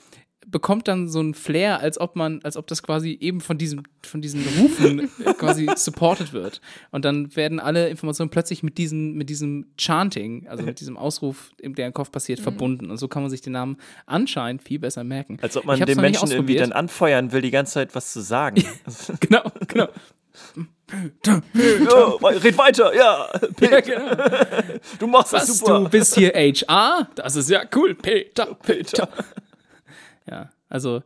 [0.46, 3.82] bekommt dann so ein Flair, als ob man, als ob das quasi eben von diesem,
[4.02, 6.60] von diesen Rufen äh, quasi supported wird.
[6.90, 11.50] Und dann werden alle Informationen plötzlich mit diesem, mit diesem Chanting, also mit diesem Ausruf,
[11.62, 12.42] der im Kopf passiert, Mhm.
[12.44, 12.90] verbunden.
[12.90, 13.76] Und so kann man sich den Namen
[14.06, 15.38] anscheinend viel besser merken.
[15.42, 18.62] Als ob man den Menschen irgendwie dann anfeuern will, die ganze Zeit was zu sagen.
[19.20, 19.88] Genau, genau.
[21.24, 21.40] ja,
[22.28, 23.28] red weiter, ja.
[23.60, 24.16] Ja, genau.
[24.98, 25.80] Du machst das Was, super.
[25.80, 27.08] du bist hier HR?
[27.14, 27.94] Das ist ja cool.
[27.94, 29.08] Peter, Peter.
[30.28, 31.02] Ja, also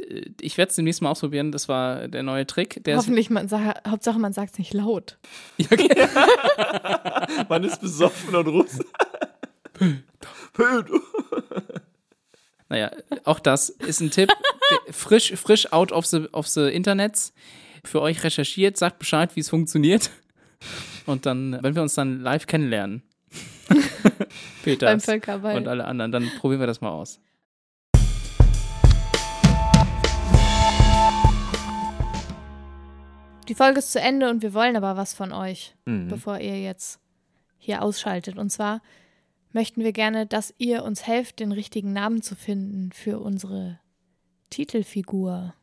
[0.00, 1.52] äh, ich werde es demnächst mal ausprobieren.
[1.52, 2.82] Das war der neue Trick.
[2.84, 5.18] Der Hoffentlich, man sa Hauptsache man sagt es nicht laut.
[5.56, 5.88] ja, okay.
[7.48, 8.80] Man ist besoffen und ruft.
[12.70, 12.90] Naja,
[13.24, 14.30] auch das ist ein Tipp.
[14.90, 17.32] Frisch, frisch out of the, of the Internets.
[17.84, 20.10] Für euch recherchiert, sagt Bescheid, wie es funktioniert.
[21.06, 23.02] Und dann, wenn wir uns dann live kennenlernen,
[24.62, 27.20] Peter und alle anderen, dann probieren wir das mal aus.
[33.48, 36.08] Die Folge ist zu Ende und wir wollen aber was von euch, Mhm.
[36.08, 37.00] bevor ihr jetzt
[37.56, 38.36] hier ausschaltet.
[38.38, 38.82] Und zwar
[39.52, 43.78] möchten wir gerne, dass ihr uns helft, den richtigen Namen zu finden für unsere
[44.50, 45.54] Titelfigur.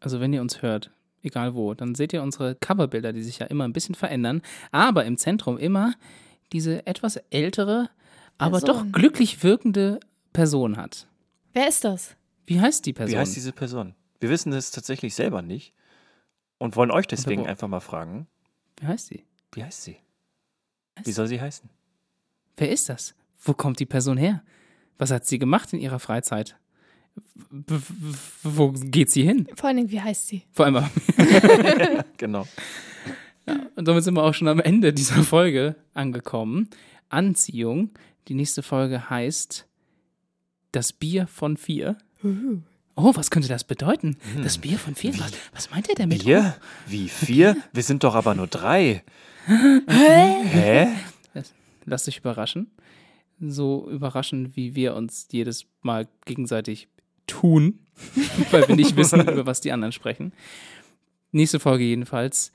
[0.00, 0.90] Also wenn ihr uns hört,
[1.22, 5.04] egal wo, dann seht ihr unsere Coverbilder, die sich ja immer ein bisschen verändern, aber
[5.04, 5.94] im Zentrum immer
[6.52, 7.90] diese etwas ältere,
[8.38, 8.92] aber doch Person.
[8.92, 10.00] glücklich wirkende
[10.32, 11.06] Person hat.
[11.52, 12.14] Wer ist das?
[12.46, 13.14] Wie heißt die Person?
[13.14, 13.94] Wie heißt diese Person?
[14.20, 15.74] Wir wissen es tatsächlich selber nicht
[16.58, 18.26] und wollen euch deswegen einfach mal fragen,
[18.80, 19.24] Wie heißt sie?
[19.52, 19.96] wie heißt sie?
[20.98, 21.68] Heißt Wie soll sie heißen?
[22.56, 23.14] Wer ist das?
[23.42, 24.42] Wo kommt die Person her?
[24.98, 26.56] Was hat sie gemacht in ihrer Freizeit?
[27.50, 27.80] W-
[28.42, 29.46] wo geht sie hin?
[29.54, 30.42] Vor allen Dingen, wie heißt sie?
[30.52, 30.76] Vor allem,
[32.16, 32.46] Genau.
[33.76, 36.68] und damit sind wir auch schon am Ende dieser Folge angekommen.
[37.08, 37.90] Anziehung.
[38.28, 39.66] Die nächste Folge heißt
[40.72, 41.96] Das Bier von vier.
[42.98, 44.16] Oh, was könnte das bedeuten?
[44.42, 45.12] Das Bier von vier?
[45.18, 46.24] Was, was meint er damit?
[46.24, 46.56] Wir?
[46.86, 47.54] Wie vier?
[47.74, 49.04] Wir sind doch aber nur drei.
[49.46, 50.88] Hä?
[51.84, 52.70] Lasst euch überraschen.
[53.38, 56.88] So überraschend, wie wir uns jedes Mal gegenseitig
[57.26, 57.80] tun,
[58.50, 60.32] weil wir nicht wissen, über was die anderen sprechen.
[61.32, 62.50] Nächste Folge jedenfalls.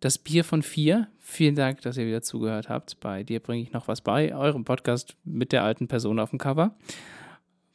[0.00, 1.06] Das Bier von vier.
[1.20, 2.98] Vielen Dank, dass ihr wieder zugehört habt.
[2.98, 6.38] Bei dir bringe ich noch was bei, eurem Podcast mit der alten Person auf dem
[6.40, 6.74] Cover.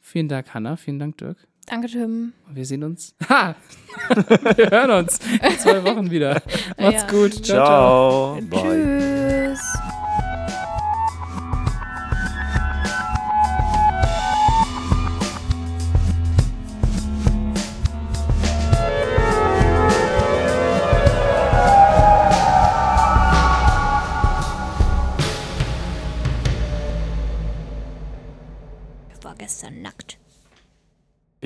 [0.00, 0.76] Vielen Dank, Hanna.
[0.76, 1.48] Vielen Dank, Dirk.
[1.70, 2.32] Danke, Tim.
[2.52, 3.14] Wir sehen uns.
[3.28, 3.54] Ha!
[4.56, 6.42] wir hören uns in zwei Wochen wieder.
[6.78, 7.06] Macht's Ja.
[7.08, 7.32] gut.
[7.44, 8.38] Ciao, ciao.
[8.38, 8.40] Ciao.
[8.42, 8.60] Bye.
[8.60, 9.09] Tschüss.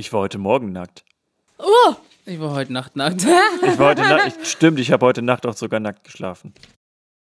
[0.05, 1.03] Ich war heute Morgen nackt.
[1.57, 1.95] Oh,
[2.27, 3.23] Ich war heute Nacht nackt.
[3.63, 4.37] Ich war heute nackt.
[4.43, 6.53] Ich, stimmt, ich habe heute Nacht auch sogar nackt geschlafen.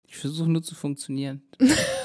[0.08, 1.42] Ich versuche nur zu funktionieren.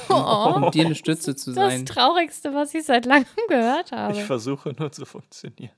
[0.08, 0.14] oh.
[0.64, 1.84] Um dir eine Stütze zu Das sein.
[1.84, 4.14] Traurigste, was ich seit langem gehört habe.
[4.16, 5.74] Ich versuche nur zu funktionieren.